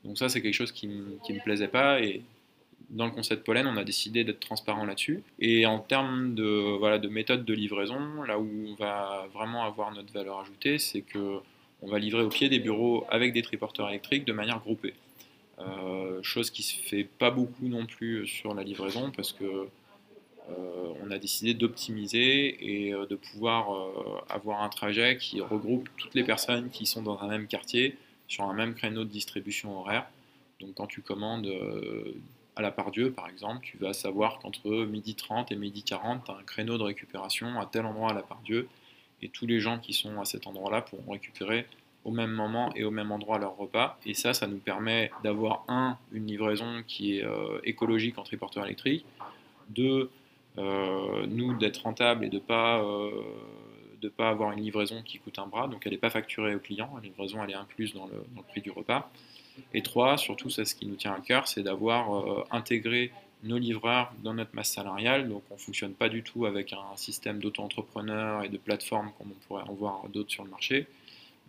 Donc 0.03 0.17
ça, 0.17 0.29
c'est 0.29 0.41
quelque 0.41 0.53
chose 0.53 0.71
qui 0.71 0.87
ne 0.87 0.93
me 0.93 1.43
plaisait 1.43 1.67
pas. 1.67 2.01
Et 2.01 2.21
dans 2.89 3.05
le 3.05 3.11
concept 3.11 3.45
pollen, 3.45 3.67
on 3.67 3.77
a 3.77 3.83
décidé 3.83 4.23
d'être 4.23 4.39
transparent 4.39 4.85
là-dessus. 4.85 5.23
Et 5.39 5.65
en 5.65 5.79
termes 5.79 6.35
de, 6.35 6.77
voilà, 6.77 6.99
de 6.99 7.09
méthode 7.09 7.45
de 7.45 7.53
livraison, 7.53 8.23
là 8.23 8.39
où 8.39 8.47
on 8.69 8.75
va 8.75 9.27
vraiment 9.33 9.65
avoir 9.65 9.93
notre 9.93 10.13
valeur 10.13 10.39
ajoutée, 10.39 10.77
c'est 10.77 11.01
que 11.01 11.39
on 11.81 11.87
va 11.87 11.99
livrer 11.99 12.23
au 12.23 12.29
pied 12.29 12.49
des 12.49 12.59
bureaux 12.59 13.05
avec 13.09 13.33
des 13.33 13.41
triporteurs 13.41 13.89
électriques 13.89 14.25
de 14.25 14.33
manière 14.33 14.59
groupée. 14.59 14.93
Euh, 15.59 16.21
chose 16.21 16.51
qui 16.51 16.61
se 16.61 16.75
fait 16.75 17.03
pas 17.03 17.31
beaucoup 17.31 17.67
non 17.67 17.87
plus 17.87 18.27
sur 18.27 18.53
la 18.53 18.63
livraison 18.63 19.11
parce 19.11 19.33
que 19.33 19.43
euh, 19.43 20.93
on 21.03 21.09
a 21.09 21.17
décidé 21.17 21.55
d'optimiser 21.55 22.85
et 22.87 22.93
euh, 22.93 23.07
de 23.07 23.15
pouvoir 23.15 23.69
avoir 24.29 24.61
un 24.61 24.69
trajet 24.69 25.17
qui 25.17 25.41
regroupe 25.41 25.89
toutes 25.97 26.13
les 26.13 26.23
personnes 26.23 26.69
qui 26.69 26.85
sont 26.85 27.01
dans 27.01 27.19
un 27.19 27.27
même 27.27 27.47
quartier 27.47 27.97
sur 28.27 28.43
un 28.43 28.53
même 28.53 28.75
créneau 28.75 29.03
de 29.03 29.09
distribution 29.09 29.79
horaire. 29.79 30.05
Donc 30.59 30.75
quand 30.75 30.87
tu 30.87 31.01
commandes 31.01 31.51
à 32.55 32.61
la 32.61 32.71
part 32.71 32.91
Dieu, 32.91 33.11
par 33.11 33.29
exemple, 33.29 33.59
tu 33.63 33.77
vas 33.77 33.93
savoir 33.93 34.39
qu'entre 34.39 34.69
midi 34.85 35.15
30 35.15 35.51
et 35.51 35.55
midi 35.55 35.83
40, 35.83 36.25
tu 36.25 36.31
as 36.31 36.35
un 36.35 36.43
créneau 36.43 36.77
de 36.77 36.83
récupération 36.83 37.59
à 37.59 37.65
tel 37.65 37.85
endroit 37.85 38.11
à 38.11 38.13
la 38.13 38.23
part 38.23 38.41
Dieu 38.43 38.67
et 39.21 39.29
tous 39.29 39.47
les 39.47 39.59
gens 39.59 39.79
qui 39.79 39.93
sont 39.93 40.19
à 40.19 40.25
cet 40.25 40.47
endroit-là 40.47 40.81
pourront 40.81 41.11
récupérer 41.11 41.65
au 42.07 42.11
même 42.11 42.31
moment 42.31 42.73
et 42.75 42.83
au 42.85 42.91
même 42.91 43.11
endroit 43.11 43.37
leur 43.37 43.57
repas. 43.57 43.99
Et 44.05 44.13
ça, 44.13 44.33
ça 44.33 44.47
nous 44.47 44.59
permet 44.59 45.11
d'avoir, 45.23 45.65
un, 45.67 45.97
une 46.13 46.25
livraison 46.25 46.81
qui 46.87 47.17
est 47.17 47.23
euh, 47.23 47.59
écologique 47.65 48.17
en 48.17 48.23
triporteur 48.23 48.65
électrique, 48.65 49.05
deux, 49.69 50.09
euh, 50.57 51.25
nous 51.27 51.53
d'être 51.57 51.83
rentable 51.83 52.23
et 52.23 52.29
de 52.29 52.35
ne 52.35 52.39
pas, 52.39 52.81
euh, 52.81 53.11
pas 54.15 54.29
avoir 54.29 54.53
une 54.53 54.61
livraison 54.61 55.01
qui 55.03 55.19
coûte 55.19 55.37
un 55.37 55.47
bras, 55.47 55.67
donc 55.67 55.85
elle 55.85 55.91
n'est 55.91 55.97
pas 55.97 56.09
facturée 56.09 56.55
au 56.55 56.59
client, 56.59 56.89
la 56.95 57.01
livraison 57.01 57.43
elle 57.43 57.51
est 57.51 57.55
incluse 57.55 57.93
dans 57.93 58.07
le 58.07 58.41
prix 58.47 58.61
du 58.61 58.71
repas. 58.71 59.11
Et 59.73 59.81
trois, 59.81 60.17
surtout, 60.17 60.49
c'est 60.49 60.63
ce 60.65 60.75
qui 60.75 60.85
nous 60.85 60.95
tient 60.95 61.13
à 61.13 61.19
cœur, 61.19 61.47
c'est 61.47 61.63
d'avoir 61.63 62.45
intégré 62.51 63.11
nos 63.43 63.57
livreurs 63.57 64.13
dans 64.23 64.33
notre 64.33 64.55
masse 64.55 64.71
salariale. 64.71 65.29
Donc 65.29 65.43
on 65.49 65.55
ne 65.55 65.59
fonctionne 65.59 65.93
pas 65.93 66.09
du 66.09 66.23
tout 66.23 66.45
avec 66.45 66.73
un 66.73 66.95
système 66.95 67.39
d'auto-entrepreneurs 67.39 68.43
et 68.43 68.49
de 68.49 68.57
plateformes 68.57 69.11
comme 69.17 69.31
on 69.31 69.47
pourrait 69.47 69.63
en 69.63 69.73
voir 69.73 70.07
d'autres 70.09 70.31
sur 70.31 70.43
le 70.43 70.49
marché. 70.49 70.87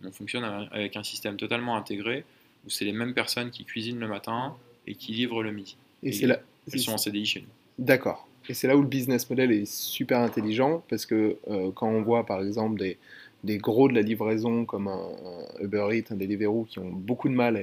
On 0.03 0.11
fonctionne 0.11 0.43
avec 0.71 0.95
un 0.95 1.03
système 1.03 1.37
totalement 1.37 1.75
intégré 1.75 2.23
où 2.65 2.69
c'est 2.69 2.85
les 2.85 2.93
mêmes 2.93 3.13
personnes 3.13 3.51
qui 3.51 3.65
cuisinent 3.65 3.99
le 3.99 4.07
matin 4.07 4.55
et 4.87 4.95
qui 4.95 5.11
livrent 5.11 5.43
le 5.43 5.51
midi. 5.51 5.75
Et, 6.03 6.11
c'est 6.11 6.27
là, 6.27 6.39
elles 6.71 6.79
sont 6.79 6.93
en 6.93 6.97
CDI 6.97 7.25
chez 7.25 7.41
nous. 7.41 7.47
D'accord. 7.85 8.27
Et 8.47 8.53
c'est 8.53 8.67
là 8.67 8.75
où 8.75 8.81
le 8.81 8.87
business 8.87 9.29
model 9.29 9.51
est 9.51 9.65
super 9.65 10.19
intelligent 10.19 10.83
parce 10.89 11.05
que 11.05 11.37
euh, 11.49 11.71
quand 11.71 11.87
on 11.87 12.01
voit 12.01 12.25
par 12.25 12.41
exemple 12.41 12.79
des, 12.79 12.97
des 13.43 13.57
gros 13.57 13.87
de 13.87 13.93
la 13.93 14.01
livraison 14.01 14.65
comme 14.65 14.87
un, 14.87 15.09
Uber 15.61 15.87
Eats, 15.91 16.11
un 16.11 16.15
Deliveroo 16.15 16.65
qui 16.69 16.79
ont 16.79 16.89
beaucoup 16.89 17.29
de 17.29 17.33
mal 17.33 17.55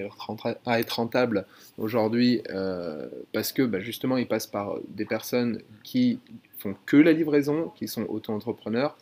à 0.65 0.79
être, 0.79 0.97
rentables 0.97 1.47
aujourd'hui 1.79 2.41
euh, 2.51 3.07
parce 3.33 3.53
que 3.53 3.63
bah, 3.63 3.81
justement 3.81 4.17
ils 4.17 4.27
passent 4.27 4.47
par 4.47 4.77
des 4.89 5.05
personnes 5.05 5.61
qui 5.83 6.19
font 6.59 6.75
que 6.87 6.97
la 6.97 7.13
livraison, 7.13 7.73
qui 7.77 7.89
sont 7.89 8.07
auto-entrepreneurs 8.09 8.97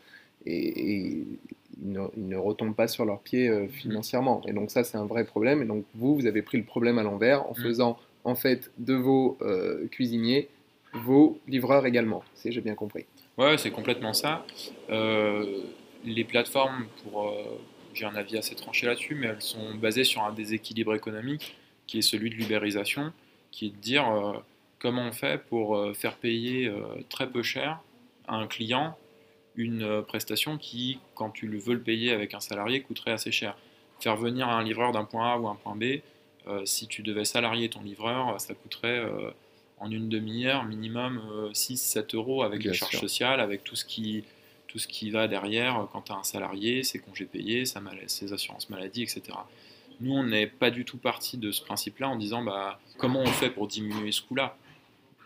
et, 0.47 0.81
ils, 0.81 1.27
ne, 1.83 2.37
retombent 2.37 2.75
pas 2.75 2.89
sur 2.89 3.05
leurs 3.05 3.21
pieds 3.21 3.49
euh, 3.49 3.69
financièrement. 3.69 4.43
Et 4.47 4.53
donc 4.53 4.71
ça 4.71 4.85
c'est 4.85 4.97
un 4.97 5.07
vrai 5.07 5.25
problème. 5.25 5.63
Et 5.63 5.65
donc 5.67 5.85
vous, 5.95 6.17
vous 6.17 6.27
avez 6.27 6.43
pris 6.43 6.59
le 6.59 6.65
problème 6.65 6.99
à 6.99 7.03
l'envers 7.03 7.49
en 7.49 7.53
mm. 7.53 7.63
faisant 7.63 7.99
en 8.25 8.35
fait 8.35 8.71
de 8.79 8.95
vos 8.95 9.39
euh, 9.43 9.87
cuisiniers 9.89 10.49
vos 10.93 11.39
livreurs 11.49 11.87
également. 11.87 12.23
Si 12.35 12.53
j'ai 12.53 12.61
bien 12.61 12.75
compris. 12.75 13.05
Ouais, 13.37 13.59
c'est 13.59 13.73
complètement 13.73 14.13
ça 14.13 14.45
les 16.05 16.25
plateformes, 16.25 16.87
pour, 17.03 17.29
euh, 17.29 17.61
j'ai 17.95 18.05
un 18.05 18.15
avis 18.15 18.37
assez 18.37 18.55
tranché 18.55 18.87
là-dessus, 18.87 19.15
mais 19.15 19.29
elles 19.29 19.43
sont 19.43 19.75
basées 19.75 20.05
sur 20.05 20.23
un 20.23 20.33
déséquilibre 20.33 20.95
économique 20.95 21.57
qui 21.87 21.99
est 21.99 22.03
celui 22.03 22.31
de 22.31 22.35
l'ubérisation, 22.37 23.13
qui 23.51 23.67
est 23.67 23.71
de 23.71 23.77
dire 23.77 24.09
euh, 24.09 24.33
comment 24.79 25.03
on 25.03 25.13
fait 25.13 25.43
pour 25.45 25.77
euh, 25.77 25.95
faire 25.95 26.17
payer 26.17 26.71
très 27.09 27.29
peu 27.29 27.43
cher 27.43 27.81
à 28.27 28.37
un 28.37 28.47
client 28.47 28.97
une 29.57 30.03
prestation 30.03 30.59
qui, 30.59 30.99
quand 31.15 31.31
tu 31.31 31.47
le 31.47 31.59
veux 31.59 31.75
le 31.75 31.81
payer 31.81 32.11
avec 32.11 32.35
un 32.35 32.41
salarié, 32.41 32.83
coûterait 32.83 33.13
assez 33.13 33.31
cher. 33.31 33.57
Faire 34.01 34.17
venir 34.17 34.49
un 34.49 34.65
livreur 34.65 34.91
d'un 34.91 35.05
point 35.05 35.35
A 35.35 35.39
ou 35.39 35.47
un 35.47 35.55
point 35.55 35.77
B, 35.77 36.01
si 36.65 36.89
tu 36.89 37.03
devais 37.03 37.25
salarier 37.25 37.69
ton 37.69 37.81
livreur, 37.81 38.41
ça 38.41 38.53
coûterait 38.55 39.05
en 39.79 39.93
une 39.93 40.09
demi-heure 40.09 40.65
minimum 40.65 41.23
6-7 41.53 42.17
euros 42.17 42.43
avec 42.43 42.65
les 42.65 42.75
charges 42.75 42.99
sociales, 42.99 43.39
avec 43.39 43.63
tout 43.63 43.77
ce 43.77 43.85
qui 43.85 44.25
tout 44.75 44.81
ce 44.81 44.89
qui 44.89 45.11
va 45.11 45.29
derrière 45.29 45.87
quand 45.93 46.03
tu 46.03 46.11
as 46.11 46.17
un 46.17 46.25
salarié, 46.25 46.83
ses 46.83 46.99
congés 46.99 47.27
payés, 47.27 47.63
ses 48.09 48.33
assurances 48.33 48.69
maladie, 48.71 49.05
etc. 49.05 49.23
Nous, 50.01 50.13
on 50.13 50.25
n'est 50.25 50.49
pas 50.49 50.73
du 50.73 50.85
tout 50.85 50.99
parti 50.99 51.39
de 51.39 51.53
ce 51.53 51.63
principe-là 51.63 52.09
en 52.09 52.17
disant 52.17 52.43
bah, 52.43 52.81
comment 52.99 53.21
on 53.21 53.27
fait 53.27 53.51
pour 53.51 53.69
diminuer 53.69 54.11
ce 54.11 54.21
coût-là? 54.23 54.57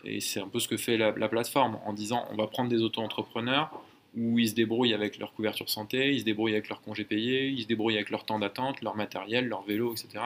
Et 0.03 0.19
c'est 0.19 0.39
un 0.39 0.47
peu 0.47 0.59
ce 0.59 0.67
que 0.67 0.77
fait 0.77 0.97
la, 0.97 1.11
plateforme 1.11 1.79
en 1.83 1.93
disant 1.93 2.27
on 2.29 2.35
va 2.35 2.45
prendre 2.45 2.69
des 2.69 2.83
auto-entrepreneurs 2.83 3.71
où 4.15 4.37
ils 4.37 4.49
se 4.49 4.53
débrouillent 4.53 4.93
avec 4.93 5.17
leur 5.17 5.33
couverture 5.33 5.67
santé, 5.67 6.13
ils 6.13 6.19
se 6.19 6.25
débrouillent 6.25 6.53
avec 6.53 6.69
leurs 6.69 6.81
congés 6.81 7.03
payés, 7.03 7.47
ils 7.47 7.63
se 7.63 7.67
débrouillent 7.67 7.95
avec 7.95 8.11
leur 8.11 8.25
temps 8.25 8.37
d'attente, 8.37 8.83
leur 8.83 8.95
matériel, 8.95 9.47
leur 9.47 9.63
vélo, 9.63 9.93
etc. 9.93 10.23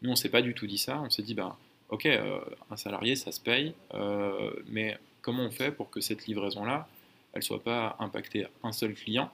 Nous, 0.00 0.10
on 0.10 0.16
s'est 0.16 0.30
pas 0.30 0.40
du 0.40 0.54
tout 0.54 0.66
dit 0.66 0.78
ça. 0.78 1.02
On 1.04 1.10
s'est 1.10 1.22
dit 1.22 1.34
bah, 1.34 1.58
ok, 1.90 2.06
euh, 2.06 2.40
un 2.70 2.78
salarié, 2.78 3.14
ça 3.14 3.30
se 3.30 3.40
paye, 3.40 3.74
euh, 3.92 4.50
mais 4.68 4.96
comment 5.20 5.42
on 5.42 5.50
fait 5.50 5.70
pour 5.70 5.90
que 5.90 6.00
cette 6.00 6.26
livraison-là, 6.26 6.88
elle 7.34 7.40
ne 7.40 7.44
soit 7.44 7.62
pas 7.62 7.96
impactée 7.98 8.46
un 8.62 8.72
seul 8.72 8.94
client, 8.94 9.30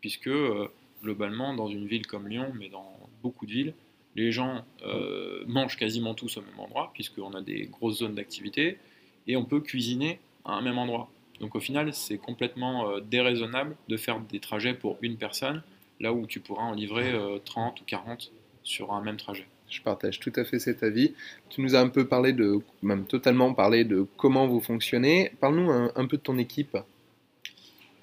puisque 0.00 0.28
euh, 0.28 0.68
globalement, 1.02 1.54
dans 1.54 1.68
une 1.68 1.86
ville 1.86 2.06
comme 2.06 2.26
Lyon, 2.26 2.52
mais 2.58 2.68
dans 2.68 2.98
beaucoup 3.22 3.46
de 3.46 3.52
villes, 3.52 3.74
les 4.16 4.32
gens 4.32 4.64
euh, 4.82 5.44
mangent 5.46 5.76
quasiment 5.76 6.14
tous 6.14 6.38
au 6.38 6.40
même 6.40 6.58
endroit, 6.58 6.90
puisqu'on 6.94 7.32
a 7.34 7.42
des 7.42 7.66
grosses 7.66 7.98
zones 7.98 8.14
d'activité, 8.14 8.78
et 9.26 9.36
on 9.36 9.44
peut 9.44 9.60
cuisiner 9.60 10.20
à 10.44 10.52
un 10.52 10.62
même 10.62 10.78
endroit. 10.78 11.10
Donc 11.40 11.54
au 11.54 11.60
final, 11.60 11.92
c'est 11.92 12.16
complètement 12.16 12.88
euh, 12.88 13.00
déraisonnable 13.00 13.76
de 13.88 13.96
faire 13.96 14.20
des 14.20 14.40
trajets 14.40 14.74
pour 14.74 14.96
une 15.02 15.16
personne, 15.16 15.62
là 16.00 16.12
où 16.12 16.26
tu 16.26 16.40
pourras 16.40 16.64
en 16.64 16.74
livrer 16.74 17.12
30 17.44 17.80
ou 17.80 17.84
40 17.84 18.32
sur 18.64 18.92
un 18.92 19.00
même 19.00 19.16
trajet. 19.16 19.46
Je 19.70 19.80
partage 19.80 20.18
tout 20.18 20.32
à 20.36 20.44
fait 20.44 20.58
cet 20.58 20.82
avis. 20.82 21.14
Tu 21.50 21.60
nous 21.60 21.76
as 21.76 21.80
un 21.80 21.88
peu 21.88 22.06
parlé 22.06 22.32
de, 22.32 22.58
même 22.82 23.06
totalement 23.06 23.54
parlé 23.54 23.84
de 23.84 24.06
comment 24.16 24.46
vous 24.46 24.60
fonctionnez. 24.60 25.32
Parle-nous 25.40 25.70
un 25.70 26.06
peu 26.06 26.16
de 26.16 26.22
ton 26.22 26.36
équipe. 26.36 26.76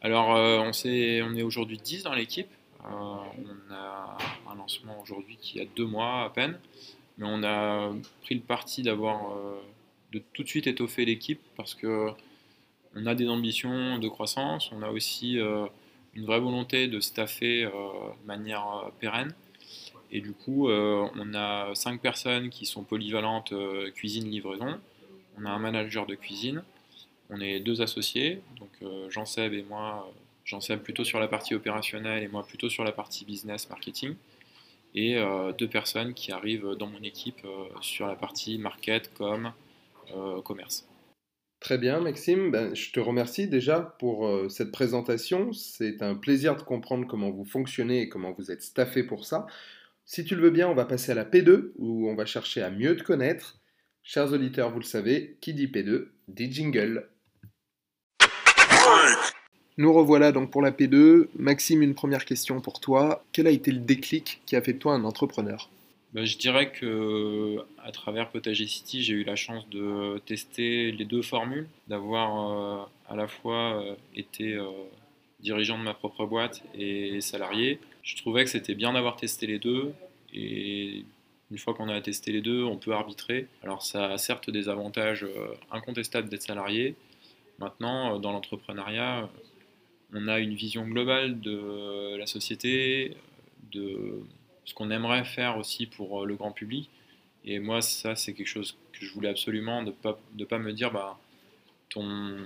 Alors, 0.03 0.35
euh, 0.35 0.59
on, 0.59 1.35
est 1.35 1.43
aujourd'hui 1.43 1.77
10 1.77 2.03
dans 2.03 2.13
l'équipe. 2.13 2.49
Euh, 2.85 2.89
on 2.89 3.73
a 3.73 4.17
un 4.49 4.55
lancement 4.55 4.99
aujourd'hui 4.99 5.37
qui 5.39 5.61
a 5.61 5.65
deux 5.65 5.85
mois 5.85 6.23
à 6.23 6.29
peine. 6.31 6.59
Mais 7.19 7.27
on 7.29 7.43
a 7.43 7.93
pris 8.23 8.33
le 8.33 8.41
parti 8.41 8.81
d'avoir 8.81 9.37
euh, 9.37 9.59
de 10.11 10.19
tout 10.33 10.41
de 10.41 10.47
suite 10.47 10.65
étoffer 10.65 11.05
l'équipe 11.05 11.41
parce 11.55 11.75
que 11.75 12.09
on 12.95 13.05
a 13.05 13.13
des 13.13 13.29
ambitions 13.29 13.99
de 13.99 14.07
croissance. 14.09 14.71
On 14.71 14.81
a 14.81 14.89
aussi 14.89 15.35
une 15.35 16.25
vraie 16.25 16.39
volonté 16.39 16.87
de 16.87 16.99
staffer 16.99 17.63
de 17.63 18.27
manière 18.27 18.91
pérenne. 18.99 19.33
Et 20.11 20.19
du 20.19 20.33
coup, 20.33 20.69
on 20.69 21.33
a 21.33 21.73
cinq 21.73 22.01
personnes 22.01 22.49
qui 22.49 22.65
sont 22.65 22.83
polyvalentes 22.83 23.53
cuisine-livraison. 23.93 24.77
On 25.37 25.45
a 25.45 25.51
un 25.51 25.59
manager 25.59 26.05
de 26.05 26.15
cuisine. 26.15 26.63
On 27.33 27.39
est 27.39 27.61
deux 27.61 27.81
associés, 27.81 28.41
donc 28.59 28.69
euh, 28.83 29.09
Jean-Seb 29.09 29.53
et 29.53 29.63
moi, 29.63 30.05
euh, 30.05 30.19
Jean-Seb 30.43 30.81
plutôt 30.81 31.05
sur 31.05 31.17
la 31.17 31.29
partie 31.29 31.55
opérationnelle 31.55 32.23
et 32.23 32.27
moi 32.27 32.45
plutôt 32.45 32.69
sur 32.69 32.83
la 32.83 32.91
partie 32.91 33.23
business 33.23 33.69
marketing. 33.69 34.15
Et 34.93 35.17
euh, 35.17 35.53
deux 35.53 35.69
personnes 35.69 36.13
qui 36.13 36.33
arrivent 36.33 36.75
dans 36.77 36.87
mon 36.87 37.01
équipe 37.01 37.47
sur 37.79 38.07
la 38.07 38.15
partie 38.15 38.57
market, 38.57 39.13
com, 39.13 39.53
commerce. 40.43 40.85
Très 41.61 41.77
bien, 41.77 42.01
Maxime. 42.01 42.51
Ben, 42.51 42.75
je 42.75 42.91
te 42.91 42.99
remercie 42.99 43.47
déjà 43.47 43.79
pour 43.99 44.29
cette 44.49 44.73
présentation. 44.73 45.53
C'est 45.53 46.01
un 46.01 46.15
plaisir 46.15 46.57
de 46.57 46.63
comprendre 46.63 47.07
comment 47.07 47.29
vous 47.29 47.45
fonctionnez 47.45 48.01
et 48.01 48.09
comment 48.09 48.33
vous 48.33 48.51
êtes 48.51 48.63
staffé 48.63 49.03
pour 49.03 49.23
ça. 49.23 49.47
Si 50.03 50.25
tu 50.25 50.35
le 50.35 50.41
veux 50.41 50.49
bien, 50.49 50.67
on 50.67 50.73
va 50.73 50.83
passer 50.83 51.13
à 51.13 51.15
la 51.15 51.23
P2 51.23 51.71
où 51.77 52.09
on 52.09 52.15
va 52.15 52.25
chercher 52.25 52.61
à 52.61 52.69
mieux 52.69 52.97
te 52.97 53.03
connaître. 53.03 53.61
Chers 54.03 54.33
auditeurs, 54.33 54.71
vous 54.71 54.79
le 54.79 54.85
savez, 54.85 55.37
qui 55.39 55.53
dit 55.53 55.67
P2 55.67 56.07
dit 56.27 56.51
jingle. 56.51 57.07
Nous 59.81 59.91
revoilà 59.91 60.31
donc 60.31 60.51
pour 60.51 60.61
la 60.61 60.69
P2. 60.69 61.29
Maxime, 61.39 61.81
une 61.81 61.95
première 61.95 62.23
question 62.23 62.61
pour 62.61 62.79
toi. 62.79 63.25
Quel 63.31 63.47
a 63.47 63.49
été 63.49 63.71
le 63.71 63.79
déclic 63.79 64.39
qui 64.45 64.55
a 64.55 64.61
fait 64.61 64.73
de 64.73 64.77
toi 64.77 64.93
un 64.93 65.03
entrepreneur? 65.05 65.71
Ben, 66.13 66.23
Je 66.23 66.37
dirais 66.37 66.71
que 66.71 67.57
à 67.83 67.91
travers 67.91 68.29
Potager 68.29 68.67
City, 68.67 69.01
j'ai 69.01 69.15
eu 69.15 69.23
la 69.23 69.35
chance 69.35 69.67
de 69.69 70.19
tester 70.27 70.91
les 70.91 71.05
deux 71.05 71.23
formules, 71.23 71.67
d'avoir 71.87 72.29
euh, 72.51 72.85
à 73.09 73.15
la 73.15 73.27
fois 73.27 73.81
euh, 73.81 73.95
été 74.15 74.53
euh, 74.53 74.67
dirigeant 75.39 75.79
de 75.79 75.83
ma 75.83 75.95
propre 75.95 76.27
boîte 76.27 76.61
et 76.75 77.19
salarié. 77.19 77.79
Je 78.03 78.15
trouvais 78.17 78.43
que 78.43 78.51
c'était 78.51 78.75
bien 78.75 78.93
d'avoir 78.93 79.15
testé 79.15 79.47
les 79.47 79.57
deux 79.57 79.93
et 80.31 81.05
une 81.49 81.57
fois 81.57 81.73
qu'on 81.73 81.89
a 81.89 81.99
testé 82.01 82.31
les 82.31 82.41
deux, 82.41 82.63
on 82.63 82.77
peut 82.77 82.93
arbitrer. 82.93 83.47
Alors 83.63 83.81
ça 83.81 84.11
a 84.11 84.19
certes 84.19 84.51
des 84.51 84.69
avantages 84.69 85.25
incontestables 85.71 86.29
d'être 86.29 86.43
salarié. 86.43 86.93
Maintenant, 87.57 88.19
dans 88.19 88.31
l'entrepreneuriat, 88.31 89.27
on 90.13 90.27
a 90.27 90.39
une 90.39 90.53
vision 90.53 90.87
globale 90.87 91.39
de 91.39 92.15
la 92.17 92.25
société, 92.25 93.15
de 93.71 94.21
ce 94.65 94.73
qu'on 94.73 94.91
aimerait 94.91 95.25
faire 95.25 95.57
aussi 95.57 95.85
pour 95.85 96.21
euh, 96.21 96.25
le 96.25 96.35
grand 96.35 96.51
public. 96.51 96.89
Et 97.45 97.59
moi, 97.59 97.81
ça, 97.81 98.15
c'est 98.15 98.33
quelque 98.33 98.47
chose 98.47 98.77
que 98.93 99.05
je 99.05 99.11
voulais 99.13 99.29
absolument, 99.29 99.81
ne 99.81 99.91
pas, 99.91 100.59
me 100.59 100.71
dire, 100.73 100.91
bah, 100.91 101.19
ton, 101.89 102.37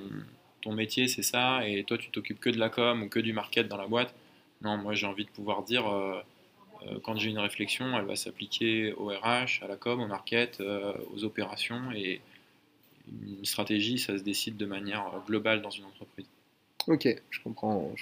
ton 0.61 0.71
métier, 0.73 1.07
c'est 1.07 1.23
ça, 1.23 1.67
et 1.67 1.83
toi, 1.83 1.97
tu 1.97 2.09
t'occupes 2.11 2.39
que 2.39 2.49
de 2.49 2.57
la 2.57 2.69
com 2.69 3.03
ou 3.03 3.09
que 3.09 3.19
du 3.19 3.33
market 3.33 3.67
dans 3.67 3.77
la 3.77 3.87
boîte. 3.87 4.15
Non, 4.61 4.77
moi, 4.77 4.93
j'ai 4.93 5.05
envie 5.05 5.25
de 5.25 5.29
pouvoir 5.29 5.63
dire, 5.63 5.87
euh, 5.87 6.21
euh, 6.87 6.99
quand 7.03 7.17
j'ai 7.17 7.29
une 7.29 7.39
réflexion, 7.39 7.97
elle 7.97 8.05
va 8.05 8.15
s'appliquer 8.15 8.93
au 8.93 9.07
RH, 9.07 9.63
à 9.63 9.67
la 9.67 9.75
com, 9.75 9.99
au 10.01 10.07
market, 10.07 10.61
aux 11.13 11.23
opérations, 11.23 11.91
et 11.91 12.21
une 13.11 13.45
stratégie, 13.45 13.99
ça 13.99 14.17
se 14.17 14.23
décide 14.23 14.57
de 14.57 14.65
manière 14.65 15.21
globale 15.27 15.61
dans 15.61 15.69
une 15.69 15.85
entreprise. 15.85 16.25
Ok, 16.87 17.07
je 17.31 17.39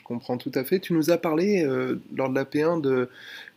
comprends, 0.03 0.37
tout 0.37 0.51
à 0.55 0.63
fait. 0.63 0.79
Tu 0.79 0.93
nous 0.93 1.09
as 1.09 1.17
parlé 1.17 1.63
euh, 1.63 2.01
lors 2.13 2.29
de 2.29 2.35
la 2.35 2.43
P1 2.43 2.81
de 2.81 3.09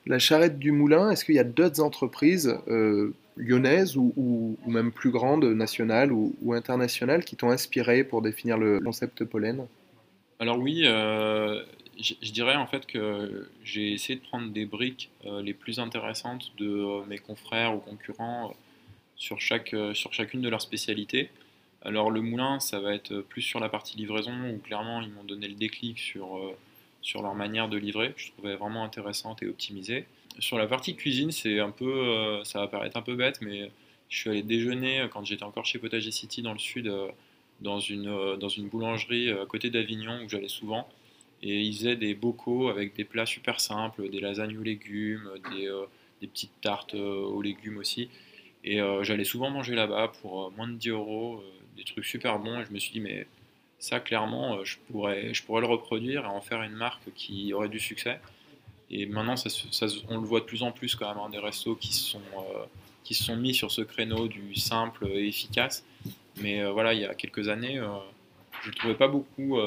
la 0.07 0.21
charrette 0.21 0.59
du 0.59 0.71
moulin. 0.71 1.11
Est-ce 1.11 1.25
qu'il 1.25 1.35
y 1.35 1.41
a 1.41 1.45
d'autres 1.45 1.81
entreprises 1.81 2.57
euh, 2.69 3.13
lyonnaises 3.37 3.97
ou, 3.97 4.57
même 4.67 4.93
plus 4.93 5.11
grandes, 5.11 5.45
nationales 5.45 6.13
ou, 6.13 6.53
internationales, 6.53 7.25
qui 7.25 7.35
t'ont 7.35 7.51
inspiré 7.51 8.05
pour 8.05 8.23
définir 8.23 8.57
le 8.57 8.79
concept 8.79 9.25
pollen? 9.25 9.67
Alors 10.39 10.59
oui, 10.59 10.83
euh, 10.85 11.65
je 11.99 12.31
dirais 12.31 12.57
en 12.57 12.67
fait 12.67 12.87
que 12.87 13.49
j'ai 13.65 13.93
essayé 13.93 14.17
de 14.17 14.25
prendre 14.25 14.53
des 14.53 14.65
briques 14.67 15.11
les 15.25 15.55
plus 15.55 15.81
intéressantes 15.81 16.53
de 16.59 17.05
mes 17.09 17.19
confrères 17.19 17.75
ou 17.75 17.79
concurrents 17.79 18.55
sur, 19.17 19.41
chaque, 19.41 19.75
sur 19.95 20.13
chacune 20.13 20.41
de 20.43 20.49
leurs 20.49 20.63
spécialités. 20.63 21.31
Alors 21.87 22.11
le 22.11 22.21
moulin, 22.21 22.59
ça 22.59 22.81
va 22.81 22.95
être 22.95 23.21
plus 23.21 23.43
sur 23.43 23.61
la 23.61 23.69
partie 23.69 23.97
livraison, 23.97 24.33
où 24.51 24.59
clairement 24.59 25.03
ils 25.03 25.11
m'ont 25.11 25.23
donné 25.23 25.47
le 25.47 25.55
déclic 25.55 26.01
sur, 26.01 26.37
euh, 26.37 26.57
sur 27.01 27.23
leur 27.23 27.37
manière 27.37 27.69
de 27.69 27.77
livrer, 27.77 28.13
je 28.17 28.33
trouvais 28.33 28.57
vraiment 28.57 28.83
intéressante 28.83 29.41
et 29.45 29.47
optimisée. 29.47 30.05
Sur 30.41 30.59
la 30.59 30.67
partie 30.67 30.97
cuisine, 30.97 31.31
c'est 31.31 31.61
un 31.61 31.71
peu, 31.71 31.89
euh, 31.89 32.43
ça 32.43 32.59
va 32.59 32.67
paraître 32.67 32.97
un 32.97 33.03
peu 33.03 33.15
bête, 33.15 33.41
mais 33.41 33.71
Je 34.09 34.19
suis 34.19 34.31
allé 34.31 34.43
déjeuner 34.43 35.07
quand 35.13 35.25
j'étais 35.25 35.43
encore 35.45 35.65
chez 35.65 35.79
Potager 35.79 36.13
City 36.13 36.43
dans 36.43 36.53
le 36.53 36.61
sud, 36.61 36.93
dans, 37.61 37.81
une, 37.81 38.37
dans 38.37 38.49
une 38.49 38.69
boulangerie 38.69 39.31
à 39.31 39.47
côté 39.47 39.69
d'Avignon 39.71 40.23
où 40.25 40.29
j'allais 40.29 40.49
souvent. 40.49 40.89
Et 41.43 41.61
ils 41.61 41.75
faisaient 41.77 41.97
des 41.97 42.15
bocaux 42.15 42.69
avec 42.69 42.95
des 42.95 43.05
plats 43.05 43.27
super 43.27 43.59
simples, 43.61 44.09
des 44.09 44.21
lasagnes 44.21 44.57
aux 44.59 44.63
légumes, 44.63 45.29
des, 45.51 45.69
des 46.21 46.29
petites 46.29 46.61
tartes 46.61 46.95
aux 46.95 47.43
légumes 47.43 47.79
aussi. 47.79 48.09
Et 48.63 48.79
j'allais 49.03 49.25
souvent 49.25 49.51
manger 49.51 49.75
là-bas 49.75 50.13
pour 50.23 50.53
moins 50.53 50.69
de 50.69 50.75
10 50.75 50.91
euros, 50.91 51.43
des 51.77 51.85
trucs 51.85 52.05
super 52.05 52.39
bons. 52.39 52.61
Et 52.61 52.65
je 52.65 52.73
me 52.73 52.79
suis 52.79 52.93
dit, 52.93 53.01
mais 53.01 53.27
ça, 53.79 54.01
clairement, 54.01 54.65
je 54.65 54.77
pourrais, 54.91 55.35
je 55.35 55.43
pourrais 55.43 55.61
le 55.61 55.67
reproduire 55.67 56.25
et 56.25 56.29
en 56.29 56.41
faire 56.41 56.63
une 56.63 56.75
marque 56.75 57.13
qui 57.15 57.53
aurait 57.53 57.69
du 57.69 57.81
succès. 57.81 58.21
Et 58.91 59.07
maintenant, 59.07 59.37
ça, 59.37 59.87
on 60.09 60.19
le 60.19 60.27
voit 60.27 60.41
de 60.41 60.45
plus 60.45 60.63
en 60.63 60.71
plus 60.71 60.95
quand 60.95 61.09
même, 61.09 61.19
hein, 61.19 61.29
des 61.31 61.39
restos 61.39 61.75
qui 61.75 61.93
sont, 61.93 62.21
euh, 62.39 62.65
qui 63.03 63.15
se 63.15 63.25
sont 63.25 63.37
mis 63.37 63.55
sur 63.55 63.71
ce 63.71 63.83
créneau 63.83 64.29
du 64.29 64.55
simple 64.55 65.07
et 65.09 65.27
efficace. 65.27 65.85
Mais 66.41 66.63
euh, 66.63 66.71
voilà, 66.71 66.95
il 66.95 67.01
y 67.01 67.05
a 67.05 67.15
quelques 67.15 67.49
années, 67.49 67.79
euh, 67.79 67.89
je 68.63 68.71
ne 68.71 68.75
trouvais 68.75 68.95
pas 68.95 69.09
beaucoup 69.09 69.59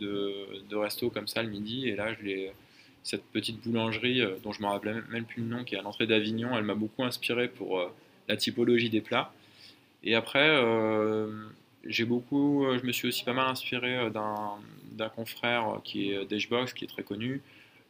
de, 0.00 0.46
de, 0.68 0.76
restos 0.76 1.10
comme 1.10 1.28
ça 1.28 1.42
le 1.42 1.48
midi. 1.48 1.88
Et 1.88 1.96
là, 1.96 2.14
je 2.14 2.48
cette 3.02 3.24
petite 3.24 3.62
boulangerie 3.62 4.20
dont 4.42 4.50
je 4.50 4.60
ne 4.60 4.66
me 4.66 4.70
rappelais 4.70 4.94
même 5.10 5.24
plus 5.24 5.40
le 5.40 5.48
nom, 5.48 5.62
qui 5.62 5.76
est 5.76 5.78
à 5.78 5.82
l'entrée 5.82 6.08
d'Avignon, 6.08 6.56
elle 6.56 6.64
m'a 6.64 6.74
beaucoup 6.74 7.04
inspiré 7.04 7.46
pour 7.46 7.80
la 8.28 8.36
typologie 8.36 8.90
des 8.90 9.00
plats. 9.00 9.32
Et 10.06 10.14
après, 10.14 10.62
j'ai 11.84 12.06
beaucoup, 12.06 12.64
je 12.80 12.86
me 12.86 12.92
suis 12.92 13.08
aussi 13.08 13.24
pas 13.24 13.34
mal 13.34 13.48
inspiré 13.48 14.10
d'un 14.10 15.08
confrère 15.10 15.80
qui 15.84 16.12
est 16.12 16.24
Dashbox, 16.24 16.72
qui 16.72 16.84
est 16.84 16.88
très 16.88 17.02
connu, 17.02 17.42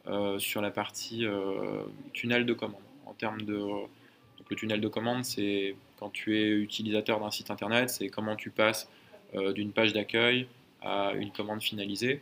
euh, 0.09 0.39
sur 0.39 0.61
la 0.61 0.71
partie 0.71 1.25
euh, 1.25 1.83
tunnel 2.13 2.45
de 2.45 2.53
commande. 2.53 2.79
En 3.05 3.13
termes 3.13 3.41
de, 3.41 3.57
donc 3.57 4.49
le 4.49 4.55
tunnel 4.55 4.79
de 4.79 4.87
commande, 4.87 5.25
c'est 5.25 5.75
quand 5.99 6.09
tu 6.09 6.37
es 6.37 6.49
utilisateur 6.49 7.19
d'un 7.19 7.29
site 7.29 7.51
internet, 7.51 7.89
c'est 7.89 8.07
comment 8.07 8.37
tu 8.37 8.49
passes 8.49 8.87
euh, 9.35 9.51
d'une 9.51 9.73
page 9.73 9.91
d'accueil 9.91 10.47
à 10.81 11.11
une 11.13 11.31
commande 11.31 11.61
finalisée. 11.61 12.21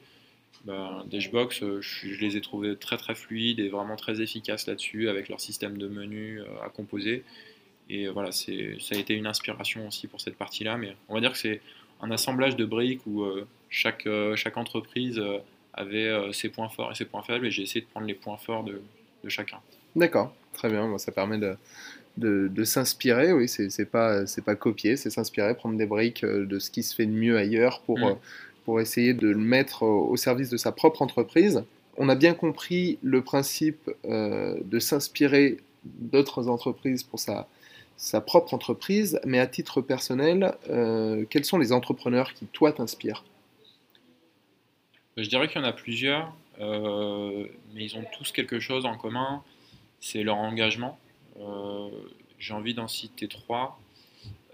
Ben, 0.63 1.05
Dashbox, 1.11 1.63
je, 1.81 2.19
les 2.19 2.37
ai 2.37 2.41
trouvés 2.41 2.75
très 2.75 2.97
très 2.97 3.13
fluides 3.13 3.59
et 3.59 3.69
vraiment 3.69 3.97
très 3.97 4.19
efficaces 4.19 4.65
là-dessus 4.65 5.07
avec 5.07 5.29
leur 5.29 5.39
système 5.39 5.77
de 5.77 5.87
menu 5.87 6.41
à 6.63 6.69
composer. 6.69 7.23
Et 7.89 8.07
voilà, 8.07 8.31
ça 8.31 8.51
a 8.51 8.97
été 8.97 9.13
une 9.13 9.27
inspiration 9.27 9.87
aussi 9.87 10.07
pour 10.07 10.19
cette 10.21 10.35
partie-là. 10.35 10.77
Mais 10.77 10.95
on 11.07 11.13
va 11.13 11.21
dire 11.21 11.31
que 11.31 11.37
c'est 11.37 11.61
un 12.01 12.11
assemblage 12.11 12.55
de 12.55 12.65
briques 12.65 13.05
où 13.05 13.25
chaque, 13.69 14.07
chaque 14.35 14.57
entreprise 14.57 15.21
avait 15.75 16.07
euh, 16.07 16.31
ses 16.31 16.49
points 16.49 16.69
forts 16.69 16.91
et 16.91 16.95
ses 16.95 17.05
points 17.05 17.21
faibles, 17.21 17.45
et 17.45 17.51
j'ai 17.51 17.63
essayé 17.63 17.81
de 17.81 17.87
prendre 17.87 18.07
les 18.07 18.13
points 18.13 18.37
forts 18.37 18.63
de, 18.63 18.81
chacun. 19.27 19.57
D'accord, 19.95 20.33
très 20.53 20.69
bien, 20.69 20.97
ça 20.97 21.11
permet 21.11 21.37
de, 21.37 21.57
de, 22.17 22.63
s'inspirer, 22.63 23.33
oui, 23.33 23.47
c'est 23.47 23.89
pas, 23.89 24.23
pas 24.45 24.55
copier, 24.55 24.97
c'est 24.97 25.09
s'inspirer, 25.09 25.55
prendre 25.55 25.77
des 25.77 25.85
briques 25.85 26.23
euh, 26.23 26.45
de 26.45 26.59
ce 26.59 26.69
qui 26.69 26.83
se 26.83 26.95
fait 26.95 27.05
de 27.05 27.11
mieux 27.11 27.37
ailleurs 27.37 27.81
pour, 27.81 27.99
mm. 27.99 28.03
euh, 28.03 28.13
pour 28.65 28.79
essayer 28.79 29.13
de 29.13 29.29
le 29.29 29.37
mettre 29.37 29.83
au 29.83 30.15
service 30.15 30.49
de 30.49 30.57
sa 30.57 30.71
propre 30.71 31.01
entreprise. 31.01 31.63
On 31.97 32.09
a 32.09 32.15
bien 32.15 32.33
compris 32.33 32.97
le 33.03 33.21
principe 33.21 33.89
de 34.03 34.79
s'inspirer 34.79 35.57
d'autres 35.85 36.49
entreprises 36.49 37.03
pour 37.03 37.19
sa, 37.19 37.47
sa 37.97 38.21
propre 38.21 38.53
entreprise, 38.53 39.19
mais 39.25 39.39
à 39.39 39.47
titre 39.47 39.81
personnel, 39.81 40.53
quels 41.29 41.45
sont 41.45 41.57
les 41.57 41.71
entrepreneurs 41.71 42.33
qui, 42.33 42.45
toi, 42.45 42.71
t'inspirent? 42.71 43.23
Je 45.17 45.29
dirais 45.29 45.47
qu'il 45.47 45.61
y 45.61 45.63
en 45.63 45.67
a 45.67 45.71
plusieurs, 45.71 46.33
euh, 46.59 47.47
mais 47.73 47.85
ils 47.85 47.95
ont 47.95 48.03
tous 48.17 48.31
quelque 48.31 48.59
chose 48.59 48.85
en 48.85 48.97
commun, 48.97 49.43
c'est 50.01 50.23
leur 50.23 50.37
engagement. 50.37 50.99
Euh, 51.39 51.89
j'ai 52.37 52.53
envie 52.53 52.73
d'en 52.73 52.89
citer 52.89 53.29
trois. 53.29 53.79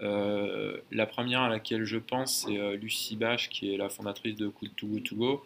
Euh, 0.02 0.78
la 0.92 1.06
première 1.06 1.40
à 1.40 1.48
laquelle 1.48 1.84
je 1.84 1.98
pense, 1.98 2.44
c'est 2.46 2.76
Lucie 2.76 3.16
Bache, 3.16 3.48
qui 3.48 3.74
est 3.74 3.76
la 3.76 3.88
fondatrice 3.88 4.36
de 4.36 4.52
Too 4.76 4.86
Go 4.86 5.00
To 5.00 5.16
Go, 5.16 5.44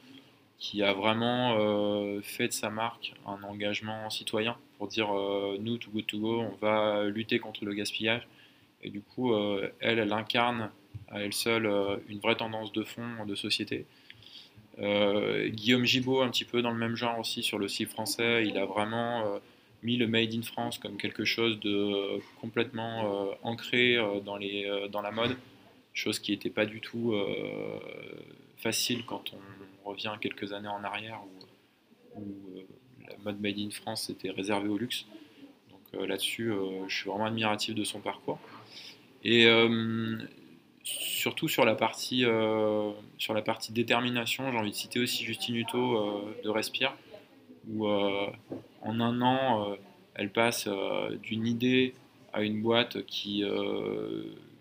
qui 0.58 0.82
a 0.82 0.92
vraiment 0.92 1.56
fait 2.22 2.48
de 2.48 2.52
sa 2.52 2.68
marque 2.70 3.14
un 3.26 3.42
engagement 3.42 4.10
citoyen 4.10 4.56
pour 4.78 4.88
dire 4.88 5.08
nous, 5.60 5.78
Too 5.78 5.90
Go 5.90 6.00
To 6.02 6.18
Go, 6.18 6.40
on 6.40 6.56
va 6.60 7.04
lutter 7.04 7.38
contre 7.38 7.64
le 7.64 7.74
gaspillage. 7.74 8.26
Et 8.82 8.90
du 8.90 9.00
coup, 9.00 9.34
elle, 9.80 9.98
elle 9.98 10.12
incarne 10.12 10.70
à 11.08 11.20
elle 11.20 11.32
seule 11.32 11.70
une 12.08 12.18
vraie 12.18 12.36
tendance 12.36 12.72
de 12.72 12.84
fond 12.84 13.24
de 13.26 13.34
société. 13.34 13.86
Euh, 14.78 15.48
Guillaume 15.48 15.84
Gibaud, 15.84 16.20
un 16.20 16.30
petit 16.30 16.44
peu 16.44 16.60
dans 16.62 16.70
le 16.70 16.76
même 16.76 16.96
genre 16.96 17.18
aussi 17.18 17.42
sur 17.42 17.58
le 17.58 17.68
site 17.68 17.88
français, 17.88 18.46
il 18.46 18.58
a 18.58 18.66
vraiment 18.66 19.26
euh, 19.26 19.38
mis 19.82 19.96
le 19.96 20.06
Made 20.06 20.34
in 20.34 20.42
France 20.42 20.78
comme 20.78 20.98
quelque 20.98 21.24
chose 21.24 21.58
de 21.60 22.20
complètement 22.40 23.30
euh, 23.30 23.34
ancré 23.42 23.96
dans, 24.24 24.36
les, 24.36 24.88
dans 24.90 25.00
la 25.00 25.10
mode, 25.10 25.36
chose 25.94 26.18
qui 26.18 26.32
n'était 26.32 26.50
pas 26.50 26.66
du 26.66 26.80
tout 26.80 27.14
facile 28.58 29.04
quand 29.06 29.32
on 29.32 29.88
revient 29.88 30.14
quelques 30.20 30.52
années 30.52 30.68
en 30.68 30.84
arrière 30.84 31.20
la 33.08 33.16
mode 33.24 33.40
Made 33.40 33.58
in 33.58 33.70
France 33.70 34.10
était 34.10 34.30
réservée 34.30 34.68
au 34.68 34.78
luxe. 34.78 35.06
Donc 35.70 36.08
là-dessus, 36.08 36.52
je 36.88 36.94
suis 36.94 37.08
vraiment 37.08 37.26
admiratif 37.26 37.74
de 37.74 37.84
son 37.84 38.00
parcours. 38.00 38.38
Et 39.24 39.46
surtout 40.86 41.48
sur 41.48 41.64
la 41.64 41.74
partie, 41.74 42.24
euh, 42.24 42.92
sur 43.18 43.34
la 43.34 43.42
partie 43.42 43.72
détermination, 43.72 44.50
j'ai 44.52 44.58
envie 44.58 44.70
de 44.70 44.76
citer 44.76 45.00
aussi 45.00 45.24
Justine 45.24 45.56
Hutto 45.56 45.96
euh, 45.96 46.36
de 46.44 46.48
Respire, 46.48 46.94
où 47.68 47.88
euh, 47.88 48.26
en 48.82 49.00
un 49.00 49.20
an, 49.20 49.76
elle 50.14 50.30
passe 50.30 50.68
d'une 51.22 51.46
idée 51.46 51.94
à 52.32 52.42
une 52.42 52.62
boîte 52.62 53.04
qui, 53.06 53.42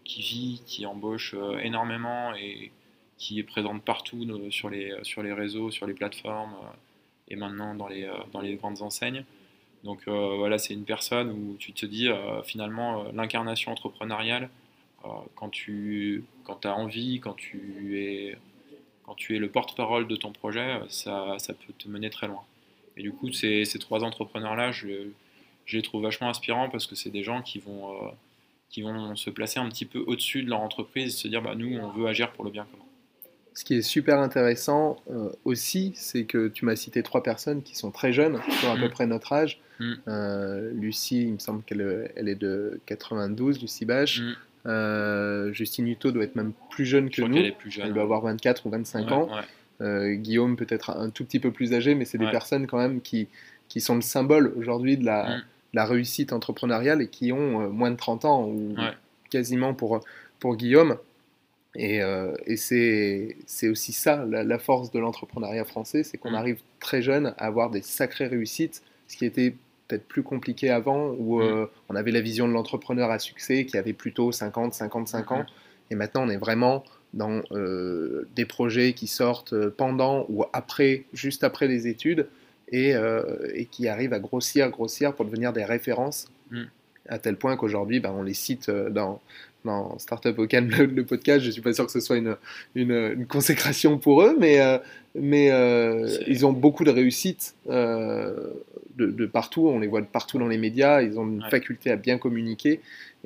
qui 0.04 0.22
vit, 0.22 0.62
qui 0.66 0.86
embauche 0.86 1.36
énormément 1.62 2.34
et 2.34 2.72
qui 3.18 3.40
est 3.40 3.44
présente 3.44 3.84
partout 3.84 4.26
sur, 4.50 4.70
les, 4.70 4.92
sur 5.04 5.22
les 5.22 5.34
réseaux, 5.34 5.70
sur 5.70 5.86
les 5.86 5.94
plateformes 5.94 6.56
et 7.28 7.36
maintenant 7.36 7.76
dans 7.76 7.88
les, 7.88 8.10
dans 8.32 8.42
les 8.42 8.56
grandes 8.56 8.82
enseignes. 8.82 9.24
Donc 9.84 10.08
voilà, 10.08 10.58
c'est 10.58 10.74
une 10.74 10.86
personne 10.86 11.32
où 11.32 11.56
tu 11.58 11.72
te 11.74 11.86
dis 11.86 12.10
finalement 12.44 13.06
l'incarnation 13.12 13.72
entrepreneuriale 13.72 14.50
quand 15.36 15.50
tu 15.50 16.24
as 16.64 16.76
envie, 16.76 17.20
quand 17.20 17.34
tu 17.34 18.02
es, 18.02 18.38
le 19.30 19.48
porte-parole 19.48 20.08
de 20.08 20.16
ton 20.16 20.32
projet, 20.32 20.80
ça, 20.90 21.38
peut 21.48 21.74
te 21.78 21.88
mener 21.88 22.10
très 22.10 22.28
loin. 22.28 22.44
Et 22.98 23.02
du 23.02 23.12
coup, 23.12 23.32
ces, 23.32 23.66
trois 23.80 24.04
entrepreneurs-là, 24.04 24.72
je, 24.72 25.10
les 25.72 25.82
trouve 25.82 26.04
vachement 26.04 26.30
inspirants 26.30 26.70
parce 26.70 26.88
que 26.88 26.96
c'est 26.96 27.10
des 27.10 27.24
gens 27.24 27.42
qui 27.42 27.60
vont, 27.60 27.94
euh, 27.94 28.10
qui 28.70 28.82
vont 28.82 29.16
se 29.16 29.30
placer 29.30 29.60
un 29.60 29.68
petit 29.70 29.86
peu 29.86 30.00
au-dessus 30.00 30.44
de 30.44 30.50
leur 30.50 30.62
entreprise, 30.62 31.18
se 31.18 31.28
dire 31.28 31.42
bah, 31.42 31.56
nous, 31.56 31.78
on 31.78 31.90
veut 31.90 32.08
agir 32.08 32.32
pour 32.32 32.46
le 32.46 32.52
bien 32.52 32.66
commun. 32.66 32.85
Ce 33.56 33.64
qui 33.64 33.76
est 33.76 33.82
super 33.82 34.20
intéressant 34.20 34.98
euh, 35.10 35.30
aussi, 35.46 35.94
c'est 35.96 36.26
que 36.26 36.50
tu 36.50 36.66
m'as 36.66 36.76
cité 36.76 37.04
trois 37.04 37.24
personnes 37.24 37.64
qui 37.64 37.76
sont 37.76 37.90
très 37.90 38.12
jeunes, 38.12 38.40
qui 38.50 38.66
ont 38.66 38.74
à 38.74 38.76
peu 38.76 38.88
mm. 38.88 38.92
près 38.92 39.08
notre 39.08 39.32
âge. 39.32 39.62
Mm. 39.80 39.94
Euh, 40.10 40.72
Lucie, 40.74 41.24
il 41.24 41.34
me 41.34 41.40
semble 41.40 41.64
qu'elle 41.64 42.12
elle 42.18 42.28
est 42.28 42.36
de 42.36 42.82
92, 42.86 43.62
Lucie 43.62 43.86
Bache. 43.86 44.20
Mm. 44.20 44.34
Euh, 44.68 45.54
Justine 45.54 45.88
Hutto 45.88 46.12
doit 46.12 46.26
être 46.26 46.36
même 46.36 46.52
plus 46.70 46.86
jeune 46.86 47.10
que 47.10 47.22
nous. 47.22 47.38
Elle, 47.38 47.94
doit 47.94 48.04
avoir 48.04 48.22
24 48.22 48.66
ou 48.66 48.70
25 48.72 49.12
ans. 49.12 49.30
Euh, 49.82 50.14
Guillaume 50.16 50.58
peut-être 50.58 50.90
un 50.90 51.10
tout 51.10 51.24
petit 51.24 51.40
peu 51.40 51.52
plus 51.52 51.74
âgé, 51.74 51.96
mais 51.96 52.04
c'est 52.04 52.18
des 52.18 52.30
personnes 52.30 52.68
quand 52.68 52.78
même 52.78 53.02
qui, 53.02 53.28
qui 53.68 53.80
sont 53.80 53.96
le 53.96 54.02
symbole 54.02 54.54
aujourd'hui 54.58 54.98
de 54.98 55.06
la, 55.06 55.38
la, 55.74 55.86
réussite 55.86 56.34
entrepreneuriale 56.34 57.02
et 57.02 57.08
qui 57.08 57.32
ont 57.32 57.70
moins 57.70 57.92
de 57.92 57.98
30 57.98 58.26
ans, 58.26 58.48
ou 58.48 58.76
quasiment 59.30 59.74
pour, 59.74 60.04
pour 60.40 60.56
Guillaume. 60.56 60.98
Et, 61.76 62.00
et 62.46 62.58
c'est 62.58 63.70
aussi 63.70 63.92
ça, 63.92 64.26
la, 64.26 64.60
force 64.60 64.92
de 64.92 65.00
l'entrepreneuriat 65.00 65.66
français, 65.66 66.04
c'est 66.04 66.18
qu'on 66.18 66.32
mm. 66.32 66.36
arrive 66.36 66.60
très 66.80 67.02
jeune 67.02 67.34
à 67.38 67.46
avoir 67.46 67.70
des 67.70 67.82
sacrées 67.82 68.28
réussites, 68.28 68.82
ce 69.08 69.18
qui 69.18 69.26
était 69.26 69.56
peut-être 69.88 70.08
plus 70.08 70.24
compliqué 70.24 70.70
avant, 70.70 71.10
où 71.18 71.40
mm. 71.40 71.44
euh, 71.44 71.66
on 71.90 71.96
avait 71.96 72.12
la 72.12 72.22
vision 72.22 72.48
de 72.48 72.54
l'entrepreneur 72.54 73.12
à 73.12 73.20
succès 73.20 73.66
qui 73.66 73.78
avait 73.78 73.94
plutôt 73.94 74.32
50, 74.32 74.74
55 74.74 75.32
ans. 75.32 75.40
Mm-hmm. 75.40 75.46
Et 75.92 75.96
maintenant, 75.96 76.24
on 76.26 76.30
est 76.30 76.38
vraiment 76.38 76.84
dans 77.14 77.42
euh, 77.52 78.28
des 78.36 78.46
projets 78.46 78.94
qui 78.94 79.08
sortent 79.08 79.54
euh, 79.54 79.74
pendant 79.76 80.26
ou 80.30 80.44
après, 80.54 81.06
juste 81.14 81.44
après 81.44 81.68
les 81.68 81.88
études, 81.88 82.28
et, 82.72 82.96
et 83.54 83.66
qui 83.66 83.88
arrivent 83.88 84.14
à 84.14 84.20
grossir, 84.20 84.72
grossir 84.72 85.14
pour 85.14 85.26
devenir 85.26 85.54
des 85.54 85.64
références, 85.64 86.30
mm. 86.50 86.64
À 87.10 87.20
tel 87.20 87.36
point 87.38 87.56
qu'aujourd'hui, 87.56 88.00
ben, 88.00 88.12
on 88.12 88.24
les 88.24 88.34
cite 88.34 88.70
dans, 88.70 89.22
dans 89.64 89.98
Startup 90.00 90.38
au 90.38 90.48
calme, 90.48 90.70
le, 90.70 91.06
podcast. 91.06 91.42
Je 91.42 91.48
ne 91.48 91.52
suis 91.52 91.62
pas 91.62 91.74
sûr 91.74 91.86
que 91.86 91.92
ce 91.92 92.00
soit 92.00 92.18
une, 92.18 92.36
une, 92.76 93.26
consécration 93.28 93.98
pour 93.98 94.22
eux, 94.24 94.36
mais, 94.40 94.60
mais 95.14 95.52
ils 96.28 96.46
ont 96.46 96.54
beaucoup 96.54 96.84
de 96.84 96.92
réussite 96.92 97.56
de, 98.98 99.26
partout, 99.26 99.68
on 99.68 99.80
les 99.80 99.88
voit 99.88 100.02
de 100.02 100.08
partout 100.08 100.40
dans 100.40 100.48
les 100.48 100.58
médias, 100.58 101.02
ils 101.02 101.20
ont 101.20 101.28
une 101.28 101.44
faculté 101.50 101.92
à 101.92 101.96
bien 101.96 102.18
communiquer 102.18 102.80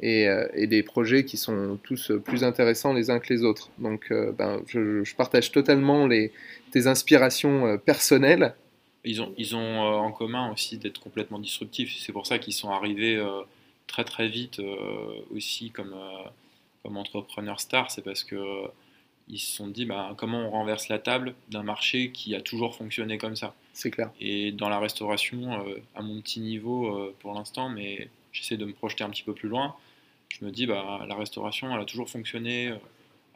euh, 0.03 0.47
et, 0.53 0.67
des 0.67 0.83
projets 0.83 1.25
qui 1.25 1.37
sont 1.37 1.77
tous 1.83 2.11
plus 2.23 2.43
intéressants 2.43 2.93
les 2.93 3.09
uns 3.09 3.19
que 3.19 3.31
les 3.33 3.43
autres. 3.43 3.69
Donc 3.77 4.07
euh, 4.11 4.31
ben, 4.31 4.61
je, 4.67 5.15
partage 5.15 5.51
totalement 5.51 6.07
les, 6.07 6.31
tes 6.71 6.87
inspirations 6.87 7.67
euh, 7.67 7.77
personnelles. 7.77 8.53
Ils 9.05 9.21
ont, 9.21 9.33
ils 9.37 9.55
ont 9.55 9.79
en 9.79 10.11
commun 10.11 10.51
aussi 10.51 10.77
d'être 10.77 10.99
complètement 10.99 11.39
disruptifs, 11.39 11.95
c'est 11.99 12.11
pour 12.11 12.27
ça 12.27 12.37
qu'ils 12.37 12.53
sont 12.53 12.69
arrivés 12.69 13.17
très 13.89 14.03
très 14.03 14.27
vite 14.27 14.61
aussi 15.31 15.71
comme, 15.71 15.95
comme 16.83 16.97
entrepreneur 16.97 17.59
star, 17.59 17.91
c'est 17.91 18.03
parce 18.03 18.23
que 18.23 18.63
ils 19.27 19.39
se 19.39 19.55
sont 19.55 19.67
dit 19.67 19.85
bah, 19.85 20.13
comment 20.17 20.47
on 20.47 20.49
renverse 20.49 20.87
la 20.87 20.99
table 20.99 21.35
d'un 21.49 21.63
marché 21.63 22.11
qui 22.11 22.33
a 22.35 22.41
toujours 22.41 22.75
fonctionné 22.75 23.17
comme 23.17 23.35
ça? 23.35 23.53
C'est 23.73 23.91
clair. 23.91 24.11
Et 24.19 24.51
dans 24.51 24.69
la 24.69 24.79
restauration, 24.79 25.65
à 25.95 26.01
mon 26.01 26.21
petit 26.21 26.39
niveau 26.39 27.13
pour 27.19 27.33
l'instant, 27.33 27.69
mais 27.69 28.09
j'essaie 28.31 28.57
de 28.57 28.65
me 28.65 28.73
projeter 28.73 29.03
un 29.03 29.09
petit 29.09 29.23
peu 29.23 29.33
plus 29.33 29.49
loin, 29.49 29.75
je 30.29 30.45
me 30.45 30.51
dis 30.51 30.65
bah, 30.65 31.05
la 31.07 31.15
restauration, 31.15 31.75
elle 31.75 31.81
a 31.81 31.85
toujours 31.85 32.09
fonctionné 32.09 32.73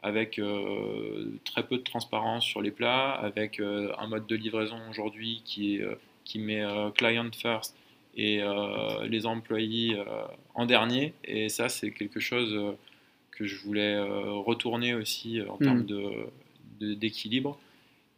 avec 0.04 0.38
euh, 0.38 1.32
très 1.46 1.62
peu 1.62 1.78
de 1.78 1.82
transparence 1.82 2.44
sur 2.44 2.60
les 2.60 2.70
plats, 2.70 3.12
avec 3.12 3.58
euh, 3.58 3.90
un 3.98 4.06
mode 4.06 4.26
de 4.26 4.36
livraison 4.36 4.78
aujourd'hui 4.90 5.40
qui, 5.46 5.80
euh, 5.80 5.94
qui 6.24 6.38
met 6.38 6.62
client 6.94 7.30
first 7.32 7.74
et 8.16 8.40
les 9.08 9.26
employés 9.26 9.96
en 10.54 10.66
dernier. 10.66 11.14
Et 11.24 11.48
ça, 11.48 11.68
c'est 11.68 11.90
quelque 11.90 12.20
chose 12.20 12.76
que 13.30 13.44
je 13.44 13.56
voulais 13.56 14.00
retourner 14.00 14.94
aussi 14.94 15.40
en 15.42 15.56
termes 15.56 15.82
hmm. 15.82 16.94
d'équilibre. 16.94 17.58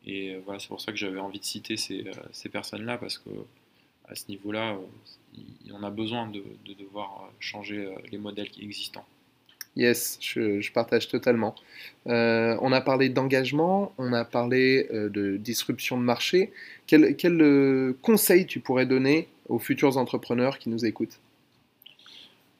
et 0.06 0.36
voilà, 0.44 0.58
c'est 0.58 0.68
pour 0.68 0.80
ça 0.80 0.92
que 0.92 0.98
j'avais 0.98 1.20
envie 1.20 1.40
de 1.40 1.44
citer 1.44 1.76
ces, 1.76 2.04
ces 2.32 2.48
personnes-là, 2.48 2.98
parce 2.98 3.18
que 3.18 3.30
à 4.08 4.14
ce 4.14 4.28
niveau-là, 4.28 4.78
on 5.72 5.82
a 5.82 5.90
besoin 5.90 6.28
de, 6.28 6.44
de, 6.64 6.74
devoir 6.74 7.30
changer 7.40 7.92
les 8.10 8.18
modèles 8.18 8.50
existants. 8.60 9.06
Yes, 9.76 10.18
je, 10.22 10.72
partage 10.72 11.08
totalement. 11.08 11.54
Euh, 12.06 12.56
on 12.62 12.72
a 12.72 12.80
parlé 12.80 13.10
d'engagement, 13.10 13.92
on 13.98 14.14
a 14.14 14.24
parlé 14.24 14.88
euh, 14.90 15.10
de 15.10 15.36
disruption 15.36 15.98
de 15.98 16.02
marché. 16.02 16.50
Quel, 16.86 17.14
euh, 17.24 17.94
conseil 18.00 18.46
tu 18.46 18.60
pourrais 18.60 18.86
donner 18.86 19.28
aux 19.50 19.58
futurs 19.58 19.98
entrepreneurs 19.98 20.58
qui 20.58 20.70
nous 20.70 20.86
écoutent? 20.86 21.18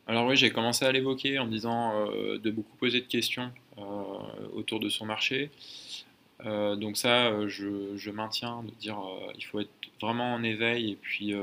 Alors 0.07 0.27
oui, 0.27 0.37
j'ai 0.37 0.51
commencé 0.51 0.85
à 0.85 0.93
l'évoquer 0.93 1.39
en 1.39 1.47
disant 1.47 2.07
de 2.07 2.51
beaucoup 2.51 2.77
poser 2.77 3.01
de 3.01 3.07
questions 3.07 3.51
autour 4.55 4.79
de 4.79 4.89
son 4.89 5.05
marché. 5.05 5.51
donc 6.45 6.97
ça, 6.97 7.49
je, 7.49 7.97
je, 7.97 8.11
maintiens 8.13 8.63
de 8.63 8.71
dire 8.79 8.99
il 9.37 9.45
faut 9.45 9.59
être 9.59 9.71
vraiment 10.01 10.35
en 10.35 10.45
éveil 10.45 10.93
et 10.93 10.95
puis 10.95 11.35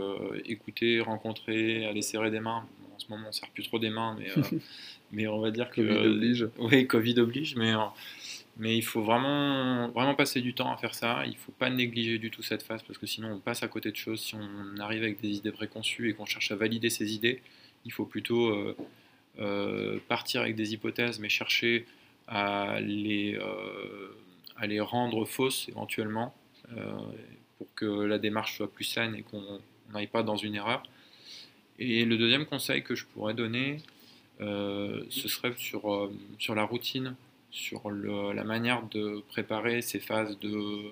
écouter, 0.45 1.01
rencontrer, 1.01 1.85
aller 1.85 2.01
serrer 2.01 2.31
des 2.31 2.39
mains. 2.39 2.63
en 2.95 2.99
ce 2.99 3.07
moment, 3.09 3.23
on 3.25 3.27
ne 3.27 3.33
serre 3.33 3.49
plus 3.49 3.63
trop 3.63 3.79
des 3.79 3.89
mains, 3.89 4.15
mais 4.17 4.29
mais 5.13 5.27
on 5.27 5.39
va 5.39 5.51
dire 5.51 5.69
que. 5.69 5.81
Covid 5.81 6.07
oblige. 6.07 6.49
oui, 6.57 6.87
Covid 6.87 7.19
oblige, 7.19 7.55
mais, 7.55 7.73
euh, 7.73 7.79
mais 8.57 8.75
il 8.75 8.81
faut 8.81 9.01
vraiment, 9.01 9.89
vraiment 9.89 10.15
passer 10.15 10.41
du 10.41 10.53
temps 10.53 10.71
à 10.71 10.77
faire 10.77 10.95
ça. 10.95 11.23
Il 11.25 11.31
ne 11.31 11.37
faut 11.37 11.51
pas 11.51 11.69
négliger 11.69 12.17
du 12.17 12.31
tout 12.31 12.43
cette 12.43 12.63
phase 12.63 12.83
parce 12.83 12.99
que 12.99 13.05
sinon 13.05 13.31
on 13.33 13.39
passe 13.39 13.63
à 13.63 13.67
côté 13.67 13.91
de 13.91 13.95
choses. 13.95 14.21
Si 14.21 14.35
on 14.35 14.79
arrive 14.79 15.03
avec 15.03 15.21
des 15.21 15.29
idées 15.29 15.51
préconçues 15.51 16.09
et 16.09 16.13
qu'on 16.13 16.25
cherche 16.25 16.51
à 16.51 16.55
valider 16.55 16.89
ces 16.89 17.13
idées, 17.13 17.41
il 17.85 17.91
faut 17.91 18.05
plutôt 18.05 18.47
euh, 18.47 18.75
euh, 19.39 19.99
partir 20.07 20.41
avec 20.41 20.55
des 20.55 20.73
hypothèses, 20.73 21.19
mais 21.19 21.29
chercher 21.29 21.85
à 22.27 22.79
les, 22.79 23.37
à 24.55 24.65
les 24.65 24.79
rendre 24.79 25.25
fausses 25.25 25.67
éventuellement 25.67 26.33
pour 27.57 27.67
que 27.75 27.85
la 27.85 28.17
démarche 28.17 28.55
soit 28.55 28.71
plus 28.71 28.85
saine 28.85 29.13
et 29.15 29.23
qu'on 29.23 29.59
n'aille 29.93 30.07
pas 30.07 30.23
dans 30.23 30.37
une 30.37 30.55
erreur. 30.55 30.83
Et 31.79 32.05
le 32.05 32.17
deuxième 32.17 32.45
conseil 32.45 32.83
que 32.83 32.95
je 32.95 33.05
pourrais 33.05 33.33
donner, 33.33 33.77
ce 35.09 35.27
serait 35.27 35.53
sur, 35.57 35.93
euh, 35.93 36.13
sur 36.39 36.55
la 36.55 36.63
routine, 36.63 37.15
sur 37.51 37.89
la 37.91 38.43
manière 38.43 38.83
de 38.87 39.23
préparer 39.29 39.81
ces 39.81 39.99
phases 39.99 40.39
de, 40.39 40.91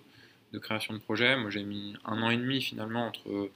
de 0.54 0.60
création 0.60 0.94
de 0.94 1.00
projet. 1.00 1.36
Moi, 1.36 1.50
j'ai 1.50 1.64
mis 1.64 1.96
un 2.06 2.22
an 2.22 2.30
et 2.30 2.38
demi 2.38 2.62
finalement 2.62 3.08
entre 3.08 3.50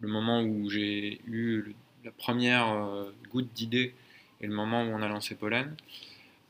le 0.00 0.08
moment 0.08 0.42
où 0.42 0.70
j'ai 0.70 1.20
eu 1.26 1.74
la 2.04 2.10
première 2.12 2.70
euh, 2.70 3.10
goutte 3.30 3.52
d'idée 3.54 3.94
et 4.40 4.46
le 4.46 4.54
moment 4.54 4.82
où 4.84 4.86
on 4.86 5.02
a 5.02 5.08
lancé 5.08 5.34
Pollen. 5.34 5.74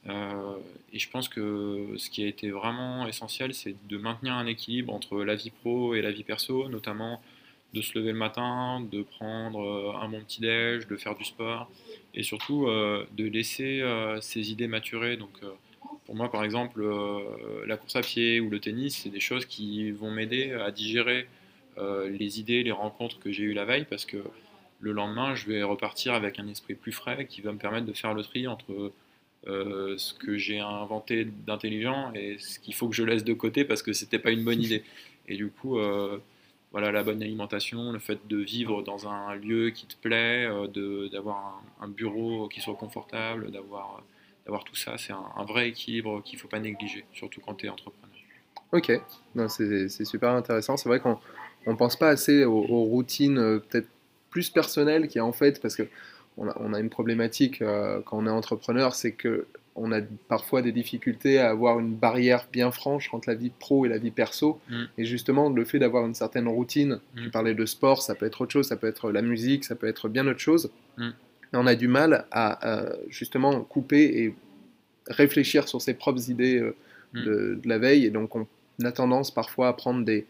et 0.07 0.99
je 0.99 1.11
pense 1.11 1.29
que 1.29 1.95
ce 1.97 2.11
qui 2.11 2.23
a 2.25 2.27
été 2.29 2.51
vraiment 2.51 3.07
essentiel, 3.07 3.55
c'est 3.55 3.75
de 3.89 3.97
maintenir 3.97 4.35
un 4.35 4.47
équilibre 4.47 4.93
entre 4.93 5.25
la 5.25 5.35
vie 5.35 5.51
pro 5.51 5.95
et 5.95 6.03
la 6.03 6.13
vie 6.13 6.25
perso, 6.25 6.69
notamment 6.69 7.21
de 7.77 7.83
se 7.83 7.99
lever 7.99 8.13
le 8.13 8.19
matin, 8.19 8.81
de 8.91 9.03
prendre 9.03 9.99
un 10.01 10.09
bon 10.09 10.21
petit-déj, 10.21 10.87
de 10.87 10.97
faire 10.97 11.15
du 11.15 11.25
sport, 11.25 11.71
et 12.17 12.23
surtout 12.23 12.67
euh, 12.67 13.07
de 13.13 13.25
laisser 13.25 13.83
euh, 13.83 14.21
ces 14.21 14.51
idées 14.51 14.67
maturer. 14.67 15.17
Donc, 15.17 15.31
euh, 15.43 15.51
pour 16.07 16.17
moi, 16.17 16.31
par 16.31 16.43
exemple, 16.45 16.83
la 17.67 17.77
course 17.77 17.97
à 17.97 18.01
pied 18.01 18.41
ou 18.41 18.49
le 18.49 18.61
tennis, 18.61 19.03
c'est 19.03 19.11
des 19.11 19.21
choses 19.21 19.45
qui 19.45 19.91
vont 19.91 20.11
m'aider 20.11 20.53
à 20.53 20.71
digérer 20.71 21.27
les 21.79 22.39
idées, 22.39 22.63
les 22.63 22.73
rencontres 22.73 23.19
que 23.19 23.33
j'ai 23.33 23.43
eues 23.43 23.53
la 23.53 23.65
veille, 23.65 23.87
parce 23.91 24.05
que 24.05 24.19
le 24.79 24.93
lendemain, 24.93 25.35
je 25.35 25.47
vais 25.47 25.65
repartir 25.65 26.15
avec 26.15 26.39
un 26.39 26.47
esprit 26.47 26.75
plus 26.75 26.93
frais 26.93 27.27
qui 27.27 27.41
va 27.41 27.51
me 27.51 27.59
permettre 27.59 27.87
de 27.87 27.93
faire 27.93 28.15
le 28.15 28.23
tri 28.23 28.47
entre 28.47 28.93
ce 29.47 30.15
que 30.15 30.39
j'ai 30.39 30.61
inventé 30.61 31.25
d'intelligent 31.25 32.13
et 32.15 32.39
ce 32.39 32.61
qu'il 32.61 32.75
faut 32.75 32.89
que 32.89 32.95
je 32.95 33.03
laisse 33.03 33.25
de 33.25 33.35
côté 33.35 33.65
parce 33.65 33.83
que 33.83 33.93
c'était 33.93 34.21
pas 34.21 34.31
une 34.31 34.45
bonne 34.45 34.63
idée. 34.63 34.85
Et 35.27 35.37
du 35.37 35.49
coup, 35.49 35.81
voilà, 36.73 36.93
la 36.93 37.03
bonne 37.03 37.23
alimentation, 37.23 37.93
le 37.93 37.99
fait 37.99 38.19
de 38.29 38.37
vivre 38.37 38.83
dans 38.83 39.09
un 39.09 39.35
lieu 39.35 39.71
qui 39.71 39.87
te 39.87 39.97
plaît, 39.97 40.47
euh, 40.47 41.09
d'avoir 41.09 41.63
un, 41.81 41.89
bureau 41.89 42.49
qui 42.49 42.61
soit 42.61 42.75
confortable, 42.75 43.51
d'avoir 43.51 44.65
tout 44.65 44.77
ça, 44.77 44.99
c'est 44.99 45.13
un, 45.13 45.45
vrai 45.45 45.69
équilibre 45.69 46.23
qu'il 46.23 46.37
ne 46.37 46.43
faut 46.43 46.49
pas 46.49 46.61
négliger, 46.61 47.05
surtout 47.13 47.41
quand 47.41 47.55
tu 47.55 47.67
es 47.67 47.69
entrepreneur. 47.69 48.11
Ok, 48.73 48.93
c'est 49.49 50.05
super 50.05 50.31
intéressant. 50.31 50.77
C'est 50.77 50.89
vrai 50.89 51.01
qu'on 51.01 51.19
ne 51.67 51.77
pense 51.77 51.97
pas 51.97 52.09
assez 52.09 52.45
aux, 52.45 52.61
routines 52.61 53.39
euh, 53.39 53.59
peut-être 53.59 53.89
plus 54.31 54.51
personnelles 54.51 55.09
qui 55.09 55.21
en 55.21 55.33
fait, 55.33 55.63
parce 55.63 55.77
qu'on 55.77 56.49
a, 56.49 56.57
on 56.61 56.75
a 56.75 56.81
une 56.81 56.91
problématique 56.91 57.63
euh, 57.63 58.03
quand 58.05 58.19
on 58.19 58.27
est 58.27 58.31
entrepreneur, 58.31 58.95
c'est 58.95 59.13
que 59.13 59.47
on 59.77 59.93
a 59.93 60.01
parfois 60.29 60.63
des 60.63 60.73
difficultés 60.73 61.39
à 61.39 61.51
avoir 61.51 61.79
une 61.79 61.95
barrière 61.95 62.49
bien 62.53 62.71
franche 62.71 63.13
entre 63.13 63.29
la 63.29 63.35
vie 63.35 63.51
pro 63.51 63.85
et 63.85 63.89
la 63.89 63.99
vie 63.99 64.11
perso. 64.11 64.61
Mm. 64.69 64.85
Et 64.99 65.05
justement, 65.05 65.51
le 65.51 65.65
fait 65.65 65.79
d'avoir 65.79 66.07
une 66.07 66.15
certaine 66.15 66.49
routine, 66.49 67.01
mm. 67.15 67.23
tu 67.23 67.31
parlais 67.31 67.55
de 67.55 67.67
sport, 67.67 68.03
ça 68.03 68.15
peut 68.15 68.27
être 68.27 68.41
autre 68.41 68.53
chose, 68.53 68.67
ça 68.67 68.77
peut 68.77 68.87
être 68.87 69.11
la 69.11 69.23
musique, 69.23 69.65
ça 69.65 69.75
peut 69.75 69.87
être 69.87 70.09
bien 70.09 70.27
autre 70.27 70.41
chose. 70.41 70.71
Mm. 70.97 71.11
on 71.53 71.67
a 71.67 71.75
du 71.75 71.89
mal 71.89 72.27
à, 72.33 72.93
justement 73.09 73.61
couper 73.63 74.23
et 74.23 74.35
réfléchir 75.09 75.69
sur 75.69 75.81
ses 75.81 75.95
propres 75.95 76.31
idées 76.31 76.59
euh, 76.59 76.75
de, 77.15 77.61
la 77.65 77.79
veille. 77.79 78.07
Et 78.07 78.11
donc, 78.11 78.35
on 78.35 78.47
a 78.83 78.93
tendance 78.93 79.31
parfois 79.31 79.69
à 79.69 79.73
prendre 79.73 80.05
des 80.05 80.27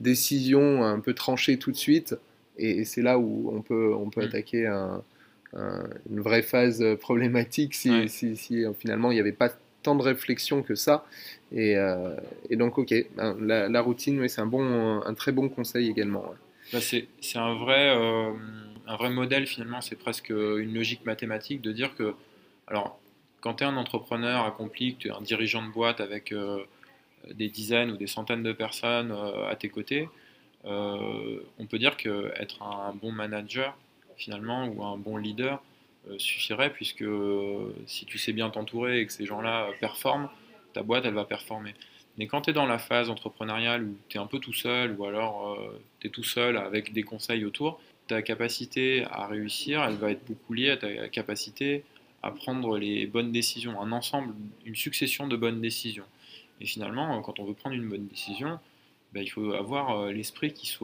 décisions 0.00 0.84
un 0.84 1.00
peu 1.00 1.14
tranchées 1.14 1.58
tout 1.58 1.70
de 1.70 1.76
suite. 1.76 2.16
Et, 2.56 2.84
c'est 2.84 3.02
là 3.02 3.18
où 3.18 3.50
on 3.52 3.60
peut, 3.60 3.92
on 3.94 4.08
peut 4.10 4.22
attaquer 4.22 4.66
un 4.66 5.02
une 6.10 6.20
vraie 6.20 6.42
phase 6.42 6.84
problématique 7.00 7.74
si, 7.74 8.08
si, 8.08 8.64
euh, 8.64 8.72
finalement 8.72 9.10
il 9.10 9.14
n'y 9.14 9.20
avait 9.20 9.32
pas 9.32 9.50
tant 9.82 9.94
de 9.94 10.02
réflexion 10.02 10.62
que 10.62 10.74
ça. 10.74 11.04
Et, 11.52 11.76
euh, 11.76 12.16
et 12.50 12.56
donc, 12.56 12.78
ok, 12.78 12.94
ben, 13.16 13.36
la, 13.40 13.80
routine, 13.82 14.26
c'est 14.28 14.40
un, 14.40 14.46
bon, 14.46 15.02
un 15.02 15.14
très 15.14 15.30
bon 15.30 15.48
conseil 15.48 15.90
également. 15.90 16.24
Bah, 16.72 16.80
c'est 16.80 17.06
un, 17.34 17.54
vrai, 17.54 17.94
euh, 17.94 18.32
un 18.86 18.96
vrai 18.96 19.10
modèle 19.10 19.46
finalement, 19.46 19.80
c'est 19.82 19.96
presque 19.96 20.30
une 20.30 20.74
logique 20.74 21.04
mathématique 21.04 21.60
de 21.60 21.70
dire 21.70 21.94
que, 21.94 22.14
alors, 22.66 22.98
quand 23.40 23.54
tu 23.54 23.64
es 23.64 23.66
un 23.66 23.76
entrepreneur 23.76 24.46
accompli, 24.46 24.94
que 24.94 25.00
tu 25.00 25.08
es 25.08 25.10
un 25.10 25.20
dirigeant 25.20 25.62
de 25.62 25.70
boîte 25.70 26.00
avec 26.00 26.34
des 27.30 27.48
dizaines 27.50 27.90
ou 27.90 27.98
des 27.98 28.06
centaines 28.06 28.42
de 28.42 28.52
personnes 28.52 29.14
à 29.46 29.54
tes 29.54 29.68
côtés, 29.68 30.08
on 30.64 31.66
peut 31.68 31.78
dire 31.78 31.98
qu'être 31.98 32.62
un 32.62 32.94
bon 32.94 33.12
manager, 33.12 33.76
finalement, 34.16 34.66
ou 34.66 34.82
un 34.84 34.96
bon 34.96 35.16
leader 35.16 35.62
euh, 36.10 36.18
suffirait, 36.18 36.70
puisque 36.70 37.02
euh, 37.02 37.74
si 37.86 38.04
tu 38.04 38.18
sais 38.18 38.34
bien 38.34 38.50
t'entourer 38.50 39.00
et 39.00 39.06
que 39.06 39.12
ces 39.12 39.24
gens-là 39.24 39.70
performent, 39.80 40.28
ta 40.74 40.82
boîte, 40.82 41.06
elle 41.06 41.14
va 41.14 41.24
performer. 41.24 41.74
Mais 42.18 42.26
quand 42.26 42.42
tu 42.42 42.50
es 42.50 42.52
dans 42.52 42.66
la 42.66 42.78
phase 42.78 43.08
entrepreneuriale 43.08 43.84
où 43.84 43.96
tu 44.08 44.18
es 44.18 44.20
un 44.20 44.26
peu 44.26 44.38
tout 44.38 44.52
seul, 44.52 44.94
ou 44.98 45.06
alors 45.06 45.54
euh, 45.54 45.80
tu 46.00 46.08
es 46.08 46.10
tout 46.10 46.22
seul 46.22 46.58
avec 46.58 46.92
des 46.92 47.04
conseils 47.04 47.46
autour, 47.46 47.80
ta 48.06 48.20
capacité 48.20 49.06
à 49.10 49.26
réussir, 49.26 49.82
elle 49.82 49.94
va 49.94 50.10
être 50.10 50.26
beaucoup 50.26 50.52
liée 50.52 50.70
à 50.70 50.76
ta 50.76 51.08
capacité 51.08 51.84
à 52.22 52.30
prendre 52.30 52.76
les 52.76 53.06
bonnes 53.06 53.32
décisions, 53.32 53.80
un 53.80 53.90
ensemble, 53.90 54.34
une 54.66 54.76
succession 54.76 55.26
de 55.26 55.36
bonnes 55.36 55.62
décisions. 55.62 56.04
Et 56.60 56.66
finalement, 56.66 57.20
quand 57.22 57.38
on 57.38 57.44
veut 57.44 57.54
prendre 57.54 57.76
une 57.76 57.88
bonne 57.88 58.06
décision, 58.06 58.58
ben, 59.14 59.22
il 59.22 59.28
faut 59.28 59.54
avoir 59.54 60.06
l'esprit 60.08 60.52
qui 60.52 60.76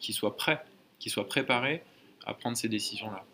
qui 0.00 0.12
soit 0.12 0.36
prêt, 0.36 0.62
qui 0.98 1.08
soit 1.08 1.26
préparé 1.26 1.82
à 2.26 2.34
prendre 2.34 2.56
ces 2.56 2.68
décisions-là. 2.68 3.24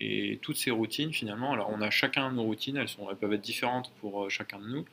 Et 0.00 0.38
toutes 0.42 0.56
ces 0.56 0.70
routines, 0.70 1.12
finalement, 1.12 1.52
alors 1.52 1.70
on 1.70 1.80
a 1.80 1.90
chacun 1.90 2.30
nos 2.30 2.44
routines, 2.44 2.76
elles, 2.76 2.88
sont, 2.88 3.10
elles 3.10 3.16
peuvent 3.16 3.32
être 3.32 3.40
différentes 3.40 3.92
pour 4.00 4.24
euh, 4.24 4.28
chacun 4.28 4.58
de 4.60 4.68
nous, 4.68 4.84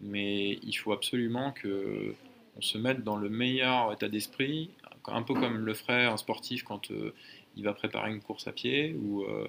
mais 0.00 0.58
il 0.62 0.72
faut 0.72 0.92
absolument 0.92 1.52
que 1.52 2.14
on 2.58 2.62
se 2.62 2.78
mette 2.78 3.04
dans 3.04 3.16
le 3.16 3.28
meilleur 3.28 3.92
état 3.92 4.08
d'esprit, 4.08 4.70
un 5.08 5.22
peu 5.22 5.34
comme 5.34 5.58
le 5.58 5.74
ferait 5.74 6.06
un 6.06 6.16
sportif 6.16 6.62
quand 6.62 6.90
euh, 6.90 7.14
il 7.54 7.64
va 7.64 7.74
préparer 7.74 8.10
une 8.10 8.22
course 8.22 8.48
à 8.48 8.52
pied 8.52 8.96
ou, 8.98 9.24
euh, 9.24 9.46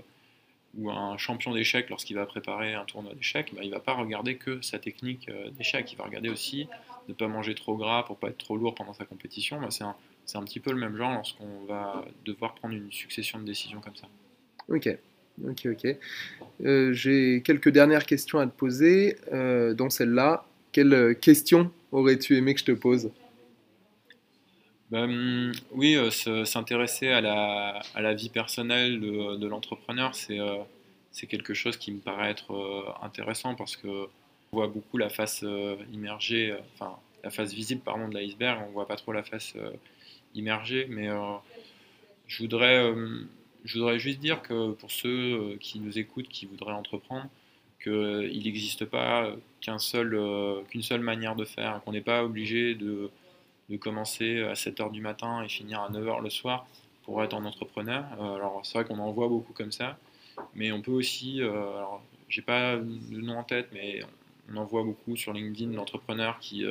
ou 0.78 0.92
un 0.92 1.18
champion 1.18 1.54
d'échecs 1.54 1.90
lorsqu'il 1.90 2.18
va 2.18 2.26
préparer 2.26 2.74
un 2.74 2.84
tournoi 2.84 3.14
d'échecs, 3.14 3.54
bah, 3.56 3.62
il 3.64 3.70
ne 3.70 3.74
va 3.74 3.80
pas 3.80 3.94
regarder 3.94 4.36
que 4.36 4.62
sa 4.62 4.78
technique 4.78 5.32
d'échecs, 5.58 5.90
il 5.94 5.98
va 5.98 6.04
regarder 6.04 6.28
aussi 6.28 6.68
ne 7.08 7.14
pas 7.14 7.30
manger 7.30 7.56
trop 7.56 7.78
gras 7.78 8.04
pour 8.04 8.18
pas 8.18 8.28
être 8.28 8.38
trop 8.38 8.58
lourd 8.58 8.76
pendant 8.76 8.94
sa 8.94 9.06
compétition. 9.06 9.62
Un, 9.62 9.96
c'est 10.28 10.38
un 10.38 10.44
petit 10.44 10.60
peu 10.60 10.72
le 10.72 10.78
même 10.78 10.96
genre 10.96 11.14
lorsqu'on 11.14 11.66
va 11.66 12.06
devoir 12.26 12.54
prendre 12.54 12.76
une 12.76 12.92
succession 12.92 13.40
de 13.40 13.46
décisions 13.46 13.82
comme 13.82 13.96
ça. 13.96 14.08
Ok, 14.70 14.88
Ok, 15.46 15.68
ok. 15.68 15.96
Euh, 16.66 16.94
j'ai 16.94 17.42
quelques 17.44 17.70
dernières 17.70 18.06
questions 18.06 18.40
à 18.40 18.48
te 18.48 18.52
poser, 18.52 19.18
euh, 19.32 19.74
dont 19.74 19.90
celle-là. 19.90 20.46
Quelle 20.72 21.18
question 21.20 21.72
aurais-tu 21.92 22.38
aimé 22.38 22.54
que 22.54 22.60
je 22.60 22.66
te 22.66 22.72
pose? 22.72 23.12
Ben, 24.92 25.52
Oui, 25.72 25.98
s'intéresser 26.46 27.10
à 27.10 27.22
la, 27.22 27.82
à 27.96 28.02
la, 28.02 28.14
vie 28.14 28.30
personnelle 28.30 29.00
de, 29.00 29.38
de 29.38 29.48
l'entrepreneur, 29.48 30.14
c'est 30.16 31.28
quelque 31.28 31.54
chose 31.54 31.78
qui 31.78 31.92
me 31.92 32.00
paraît 32.00 32.32
être 32.32 32.96
intéressant 33.02 33.56
parce 33.56 33.76
que 33.76 33.88
on 34.54 34.58
voit 34.58 34.68
beaucoup 34.68 34.98
la 34.98 35.10
face 35.10 35.44
immergée, 35.92 36.56
enfin 36.76 36.96
la 37.24 37.32
face 37.32 37.54
visible 37.54 37.82
pardon, 37.84 38.08
de 38.08 38.18
l'iceberg, 38.18 38.64
on 38.68 38.72
voit 38.72 38.88
pas 38.88 38.96
trop 38.96 39.12
la 39.12 39.24
face 39.24 39.56
immergée, 40.36 40.88
mais 40.90 41.10
je 42.28 42.44
voudrais, 42.44 42.78
euh, 42.78 43.22
je 43.64 43.80
voudrais 43.80 44.00
juste 44.00 44.20
dire 44.20 44.42
que 44.42 44.72
pour 44.72 44.92
ceux 44.92 45.10
euh, 45.10 45.58
qui 45.60 45.80
nous 45.80 45.98
écoutent, 45.98 46.28
qui 46.28 46.46
voudraient 46.46 46.74
entreprendre, 46.74 47.28
qu'il 47.82 48.44
n'existe 48.44 48.86
pas 48.86 49.32
qu'un 49.62 49.80
seul, 49.80 50.14
euh, 50.14 50.62
qu'une 50.70 50.84
seule 50.84 51.02
manière 51.02 51.36
de 51.36 51.46
faire, 51.46 51.82
qu'on 51.84 51.94
n'est 51.94 52.02
pas 52.02 52.24
obligé 52.24 52.76
de, 52.76 53.10
de, 53.70 53.78
commencer 53.78 54.42
à 54.42 54.54
7h 54.54 54.92
du 54.92 55.02
matin 55.02 55.44
et 55.44 55.50
finir 55.50 55.82
à 55.82 55.90
9h 55.90 56.22
le 56.22 56.30
soir 56.30 56.68
pour 57.04 57.24
être 57.24 57.34
un 57.36 57.46
entrepreneur. 57.46 58.04
alors 58.20 58.62
c'est 58.64 58.78
vrai 58.78 58.86
qu'on 58.86 59.00
en 59.00 59.12
voit 59.12 59.30
beaucoup 59.30 59.54
comme 59.54 59.72
ça, 59.72 59.98
mais 60.56 60.72
on 60.74 60.82
peut 60.82 60.92
aussi, 60.92 61.42
alors 61.42 62.02
j'ai 62.28 62.42
pas 62.42 62.76
de 62.76 63.22
nom 63.22 63.38
en 63.38 63.44
tête, 63.44 63.70
mais 63.72 64.02
on 64.52 64.58
en 64.58 64.66
voit 64.66 64.84
beaucoup 64.84 65.16
sur 65.16 65.32
LinkedIn 65.32 65.72
d'entrepreneurs 65.72 66.40
qui, 66.40 66.66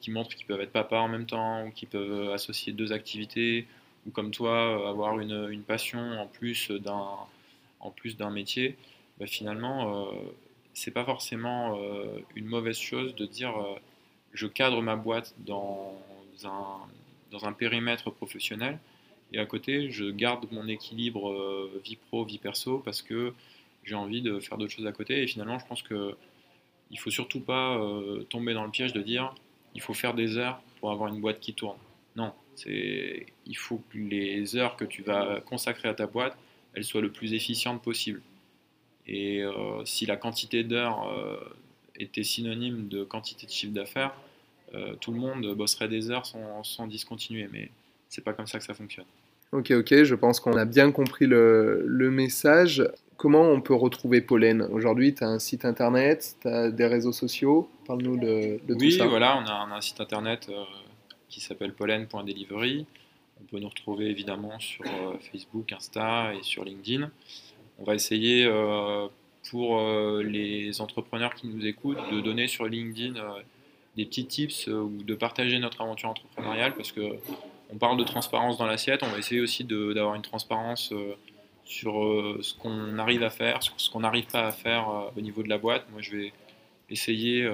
qui 0.00 0.10
montrent 0.10 0.34
qu'ils 0.34 0.46
peuvent 0.46 0.60
être 0.60 0.72
papa 0.72 0.96
en 0.96 1.08
même 1.08 1.26
temps, 1.26 1.66
ou 1.66 1.70
qui 1.70 1.86
peuvent 1.86 2.30
associer 2.32 2.72
deux 2.72 2.92
activités, 2.92 3.66
ou 4.06 4.10
comme 4.10 4.30
toi, 4.30 4.50
euh, 4.50 4.90
avoir 4.90 5.18
une, 5.20 5.48
une 5.50 5.62
passion 5.62 6.00
en 6.20 6.26
plus 6.26 6.70
d'un, 6.70 7.08
en 7.80 7.90
plus 7.90 8.16
d'un 8.16 8.30
métier, 8.30 8.76
bah, 9.18 9.26
finalement, 9.26 10.06
euh, 10.06 10.12
c'est 10.74 10.90
pas 10.90 11.04
forcément 11.04 11.78
euh, 11.78 12.18
une 12.36 12.46
mauvaise 12.46 12.78
chose 12.78 13.14
de 13.14 13.26
dire 13.26 13.54
je 14.32 14.46
cadre 14.46 14.80
ma 14.82 14.96
boîte 14.96 15.34
dans 15.38 16.00
un, 16.44 16.78
dans 17.32 17.44
un 17.44 17.52
périmètre 17.52 18.10
professionnel 18.10 18.78
et 19.32 19.38
à 19.38 19.46
côté, 19.46 19.90
je 19.90 20.10
garde 20.10 20.46
mon 20.52 20.68
équilibre 20.68 21.68
vie 21.84 21.96
pro, 21.96 22.24
vie 22.24 22.38
perso 22.38 22.78
parce 22.78 23.02
que 23.02 23.34
j'ai 23.84 23.94
envie 23.94 24.22
de 24.22 24.40
faire 24.40 24.58
d'autres 24.58 24.72
choses 24.72 24.86
à 24.86 24.92
côté. 24.92 25.22
Et 25.22 25.26
finalement, 25.26 25.58
je 25.58 25.66
pense 25.66 25.82
que 25.82 26.16
il 26.90 26.98
faut 26.98 27.10
surtout 27.10 27.40
pas 27.40 27.80
tomber 28.30 28.54
dans 28.54 28.64
le 28.64 28.70
piège 28.70 28.92
de 28.92 29.02
dire 29.02 29.34
il 29.74 29.80
faut 29.80 29.94
faire 29.94 30.14
des 30.14 30.36
heures 30.36 30.62
pour 30.78 30.90
avoir 30.90 31.12
une 31.12 31.20
boîte 31.20 31.40
qui 31.40 31.54
tourne. 31.54 31.78
Non, 32.16 32.32
c'est 32.56 33.26
il 33.46 33.56
faut 33.56 33.82
que 33.90 33.98
les 33.98 34.56
heures 34.56 34.76
que 34.76 34.84
tu 34.84 35.02
vas 35.02 35.40
consacrer 35.40 35.88
à 35.88 35.94
ta 35.94 36.06
boîte, 36.06 36.36
elles 36.74 36.84
soient 36.84 37.00
le 37.00 37.10
plus 37.10 37.34
efficientes 37.34 37.82
possible. 37.82 38.22
Et 39.06 39.42
euh, 39.42 39.84
si 39.84 40.06
la 40.06 40.16
quantité 40.16 40.62
d'heures 40.62 41.08
euh, 41.08 41.36
était 41.96 42.22
synonyme 42.22 42.88
de 42.88 43.04
quantité 43.04 43.46
de 43.46 43.50
chiffre 43.50 43.72
d'affaires, 43.72 44.14
euh, 44.74 44.94
tout 45.00 45.12
le 45.12 45.18
monde 45.18 45.52
bosserait 45.54 45.88
des 45.88 46.10
heures 46.10 46.26
sans, 46.26 46.86
discontinuer. 46.86 47.48
Mais 47.52 47.70
c'est 48.08 48.22
pas 48.22 48.32
comme 48.32 48.46
ça 48.46 48.58
que 48.58 48.64
ça 48.64 48.74
fonctionne. 48.74 49.06
Ok, 49.52 49.72
ok, 49.72 50.04
je 50.04 50.14
pense 50.14 50.38
qu'on 50.38 50.56
a 50.56 50.64
bien 50.64 50.92
compris 50.92 51.26
le, 51.26 52.10
message. 52.12 52.84
Comment 53.20 53.42
on 53.42 53.60
peut 53.60 53.74
retrouver 53.74 54.22
Pollen 54.22 54.62
Aujourd'hui, 54.72 55.14
tu 55.14 55.22
as 55.22 55.28
un 55.28 55.38
site 55.38 55.66
internet, 55.66 56.36
tu 56.40 56.48
as 56.48 56.70
des 56.70 56.86
réseaux 56.86 57.12
sociaux. 57.12 57.68
Parle-nous 57.86 58.16
de, 58.16 58.58
de 58.66 58.74
tout 58.74 58.90
ça. 58.90 59.04
Oui, 59.04 59.10
voilà, 59.10 59.36
on 59.36 59.46
a, 59.46 59.76
un 59.76 59.80
site 59.82 60.00
internet 60.00 60.50
qui 61.28 61.42
s'appelle 61.42 61.74
pollen.delivery. 61.74 62.86
On 63.42 63.44
peut 63.44 63.58
nous 63.58 63.68
retrouver 63.68 64.06
évidemment 64.06 64.58
sur 64.58 64.86
euh, 64.86 65.18
Facebook, 65.32 65.70
Insta 65.70 66.32
et 66.32 66.42
sur 66.42 66.64
LinkedIn. 66.64 67.10
On 67.78 67.84
va 67.84 67.94
essayer 67.94 68.46
euh, 68.46 69.06
pour 69.50 69.80
euh, 69.80 70.22
les 70.22 70.80
entrepreneurs 70.80 71.34
qui 71.34 71.46
nous 71.48 71.66
écoutent 71.66 72.00
de 72.10 72.22
donner 72.22 72.48
sur 72.48 72.64
LinkedIn 72.64 73.20
des 73.98 74.06
petits 74.06 74.24
tips 74.24 74.68
ou 74.68 75.02
de 75.02 75.14
partager 75.14 75.58
notre 75.58 75.82
aventure 75.82 76.08
entrepreneuriale 76.08 76.74
parce 76.74 76.92
que 76.92 77.02
on 77.70 77.76
parle 77.76 77.98
de 77.98 78.04
transparence 78.04 78.56
dans 78.56 78.66
l'assiette. 78.66 79.02
On 79.02 79.08
va 79.08 79.18
essayer 79.18 79.42
aussi 79.42 79.64
d'avoir 79.64 80.14
une 80.14 80.22
transparence 80.22 80.94
sur 81.70 81.94
ce 82.42 82.54
qu'on 82.54 82.98
arrive 82.98 83.22
à 83.22 83.30
faire, 83.30 83.62
sur 83.62 83.74
ce 83.80 83.88
qu'on 83.90 84.00
n'arrive 84.00 84.26
pas 84.26 84.46
à 84.46 84.52
faire 84.52 85.12
au 85.16 85.20
niveau 85.20 85.42
de 85.42 85.48
la 85.48 85.58
boîte. 85.58 85.86
Moi, 85.92 86.02
je 86.02 86.16
vais 86.16 86.32
essayer 86.90 87.48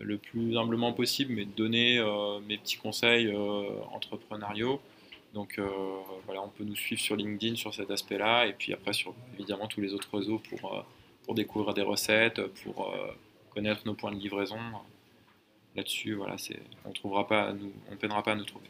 le 0.00 0.18
plus 0.18 0.56
humblement 0.56 0.92
possible, 0.92 1.34
mais 1.34 1.44
de 1.44 1.50
donner 1.50 1.98
euh, 1.98 2.40
mes 2.40 2.58
petits 2.58 2.76
conseils 2.76 3.28
euh, 3.28 3.80
entrepreneuriaux. 3.92 4.80
Donc 5.34 5.58
euh, 5.58 5.68
voilà, 6.24 6.42
on 6.42 6.48
peut 6.48 6.64
nous 6.64 6.76
suivre 6.76 7.00
sur 7.00 7.16
LinkedIn 7.16 7.56
sur 7.56 7.74
cet 7.74 7.90
aspect-là, 7.90 8.46
et 8.46 8.52
puis 8.52 8.72
après 8.72 8.92
sur 8.92 9.14
évidemment 9.34 9.66
tous 9.66 9.80
les 9.80 9.92
autres 9.92 10.16
réseaux 10.16 10.40
pour, 10.48 10.84
pour 11.24 11.34
découvrir 11.34 11.74
des 11.74 11.82
recettes, 11.82 12.40
pour 12.62 12.94
connaître 13.50 13.82
nos 13.84 13.94
points 13.94 14.12
de 14.12 14.18
livraison. 14.18 14.58
Là-dessus, 15.76 16.14
voilà, 16.14 16.36
on 16.86 16.92
trouvera 16.92 17.26
pas, 17.26 17.52
peinera 18.00 18.22
pas 18.22 18.32
à 18.32 18.34
nous 18.36 18.46
trouver. 18.46 18.66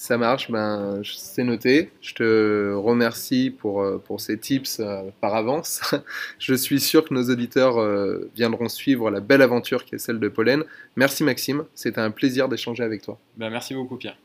Ça 0.00 0.16
marche, 0.16 0.48
ben, 0.48 1.02
c'est 1.02 1.42
noté. 1.42 1.90
Je 2.00 2.14
te 2.14 2.72
remercie 2.72 3.50
pour, 3.50 3.82
euh, 3.82 3.98
pour 3.98 4.20
ces 4.20 4.38
tips 4.38 4.78
euh, 4.78 5.10
par 5.20 5.34
avance. 5.34 5.80
Je 6.38 6.54
suis 6.54 6.78
sûr 6.78 7.04
que 7.04 7.12
nos 7.12 7.28
auditeurs 7.30 7.78
euh, 7.78 8.30
viendront 8.36 8.68
suivre 8.68 9.10
la 9.10 9.18
belle 9.18 9.42
aventure 9.42 9.84
qui 9.84 9.96
est 9.96 9.98
celle 9.98 10.20
de 10.20 10.28
Pollen. 10.28 10.62
Merci 10.94 11.24
Maxime, 11.24 11.64
c'était 11.74 12.00
un 12.00 12.12
plaisir 12.12 12.48
d'échanger 12.48 12.84
avec 12.84 13.02
toi. 13.02 13.18
Ben, 13.36 13.50
merci 13.50 13.74
beaucoup 13.74 13.96
Pierre. 13.96 14.16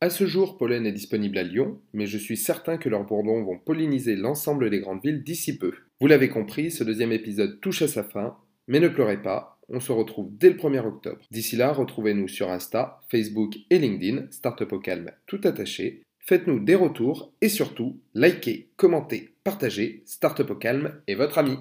À 0.00 0.08
ce 0.08 0.24
jour, 0.24 0.56
Pollen 0.56 0.86
est 0.86 0.92
disponible 0.92 1.38
à 1.38 1.42
Lyon, 1.42 1.80
mais 1.92 2.06
je 2.06 2.18
suis 2.18 2.36
certain 2.36 2.76
que 2.76 2.88
leurs 2.88 3.04
bourdons 3.04 3.42
vont 3.42 3.58
polliniser 3.58 4.14
l'ensemble 4.14 4.70
des 4.70 4.78
grandes 4.78 5.02
villes 5.02 5.24
d'ici 5.24 5.58
peu. 5.58 5.72
Vous 6.00 6.06
l'avez 6.06 6.28
compris, 6.28 6.70
ce 6.70 6.84
deuxième 6.84 7.10
épisode 7.10 7.60
touche 7.60 7.82
à 7.82 7.88
sa 7.88 8.04
fin, 8.04 8.36
mais 8.68 8.78
ne 8.78 8.86
pleurez 8.86 9.20
pas, 9.20 9.55
on 9.68 9.80
se 9.80 9.90
retrouve 9.90 10.28
dès 10.30 10.50
le 10.50 10.56
1er 10.56 10.86
octobre. 10.86 11.18
D'ici 11.30 11.56
là, 11.56 11.72
retrouvez-nous 11.72 12.28
sur 12.28 12.50
Insta, 12.50 13.00
Facebook 13.10 13.56
et 13.70 13.78
LinkedIn, 13.78 14.26
Startup 14.30 14.72
au 14.72 14.78
calme 14.78 15.10
tout 15.26 15.40
attaché. 15.42 16.02
Faites-nous 16.20 16.60
des 16.60 16.76
retours 16.76 17.32
et 17.40 17.48
surtout, 17.48 17.98
likez, 18.14 18.68
commentez, 18.76 19.34
partagez. 19.42 20.02
Startup 20.06 20.48
au 20.50 20.54
calme 20.54 21.00
est 21.06 21.14
votre 21.14 21.38
ami. 21.38 21.56